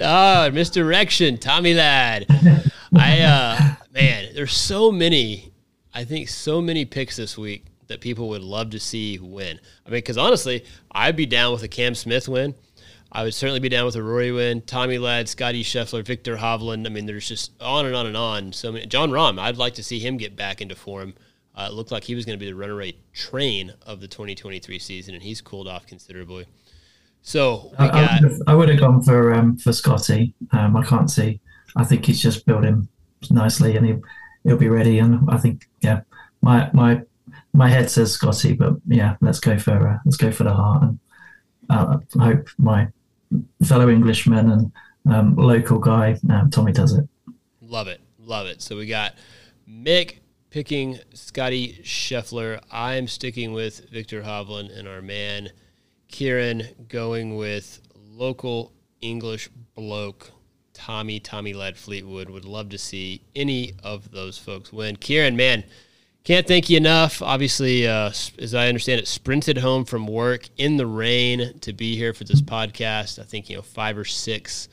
[0.01, 2.25] Oh, misdirection, Tommy lad.
[2.93, 5.53] I uh man, there's so many
[5.93, 9.59] I think so many picks this week that people would love to see win.
[9.85, 12.55] I mean, because honestly, I'd be down with a Cam Smith win.
[13.11, 14.61] I would certainly be down with a Rory win.
[14.61, 16.87] Tommy Lad, Scottie Scheffler, Viktor Hovland.
[16.87, 18.53] I mean, there's just on and on and on.
[18.53, 18.87] So many.
[18.87, 21.13] Jon Rahm, I'd like to see him get back into form.
[21.55, 24.07] Uh, it looked like he was going to be the runner rate train of the
[24.07, 26.47] 2023 season, and he's cooled off considerably.
[27.21, 30.33] So I, I got I would have gone for um, for Scottie.
[30.51, 31.39] Um, I can't see.
[31.75, 32.87] I think he's just building
[33.29, 34.01] nicely, and he'll
[34.43, 34.97] he'll be ready.
[34.97, 36.01] And I think yeah,
[36.41, 37.01] my my
[37.53, 40.83] my head says Scottie, but yeah, let's go for uh, let's go for the heart,
[40.83, 40.99] and
[41.69, 42.87] uh, I hope my
[43.63, 44.71] fellow Englishman and
[45.09, 47.07] um, local guy um, Tommy does it.
[47.61, 48.61] Love it, love it.
[48.61, 49.15] So we got
[49.69, 50.17] Mick
[50.49, 52.59] picking Scottie Scheffler.
[52.71, 55.49] I'm sticking with Viktor Hovland and our man
[56.07, 60.31] Kieran going with local English bloke
[60.73, 62.29] Tommy Tommy Lad Fleetwood.
[62.29, 64.95] Would love to see any of those folks win.
[64.95, 65.63] Kieran, man,
[66.23, 67.21] can't thank you enough.
[67.21, 71.95] Obviously, uh, as I understand it, sprinted home from work in the rain to be
[71.95, 73.19] here for this podcast.
[73.19, 74.69] I think you know five or six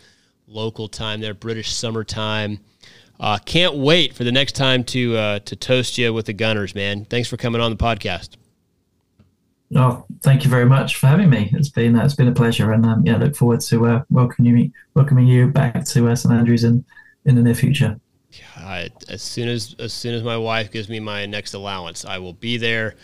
[0.47, 2.61] local time there, British summertime.
[3.19, 6.75] Uh, can't wait for the next time to uh, to toast you with the Gunners,
[6.75, 7.05] man.
[7.05, 8.37] Thanks for coming on the podcast.
[9.75, 11.51] Oh, thank you very much for having me.
[11.53, 14.57] It's been uh, it's been a pleasure, and um, yeah, look forward to uh, welcoming
[14.57, 16.85] you welcoming you back to uh, St Andrews in
[17.25, 18.01] in the near future.
[18.57, 22.19] I, as soon as as soon as my wife gives me my next allowance, I
[22.19, 22.97] will be there.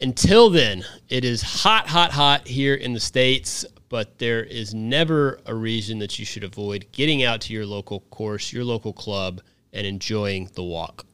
[0.00, 3.64] Until then, it is hot, hot, hot here in the states.
[3.88, 8.00] But there is never a reason that you should avoid getting out to your local
[8.00, 9.40] course, your local club,
[9.72, 11.06] and enjoying the walk.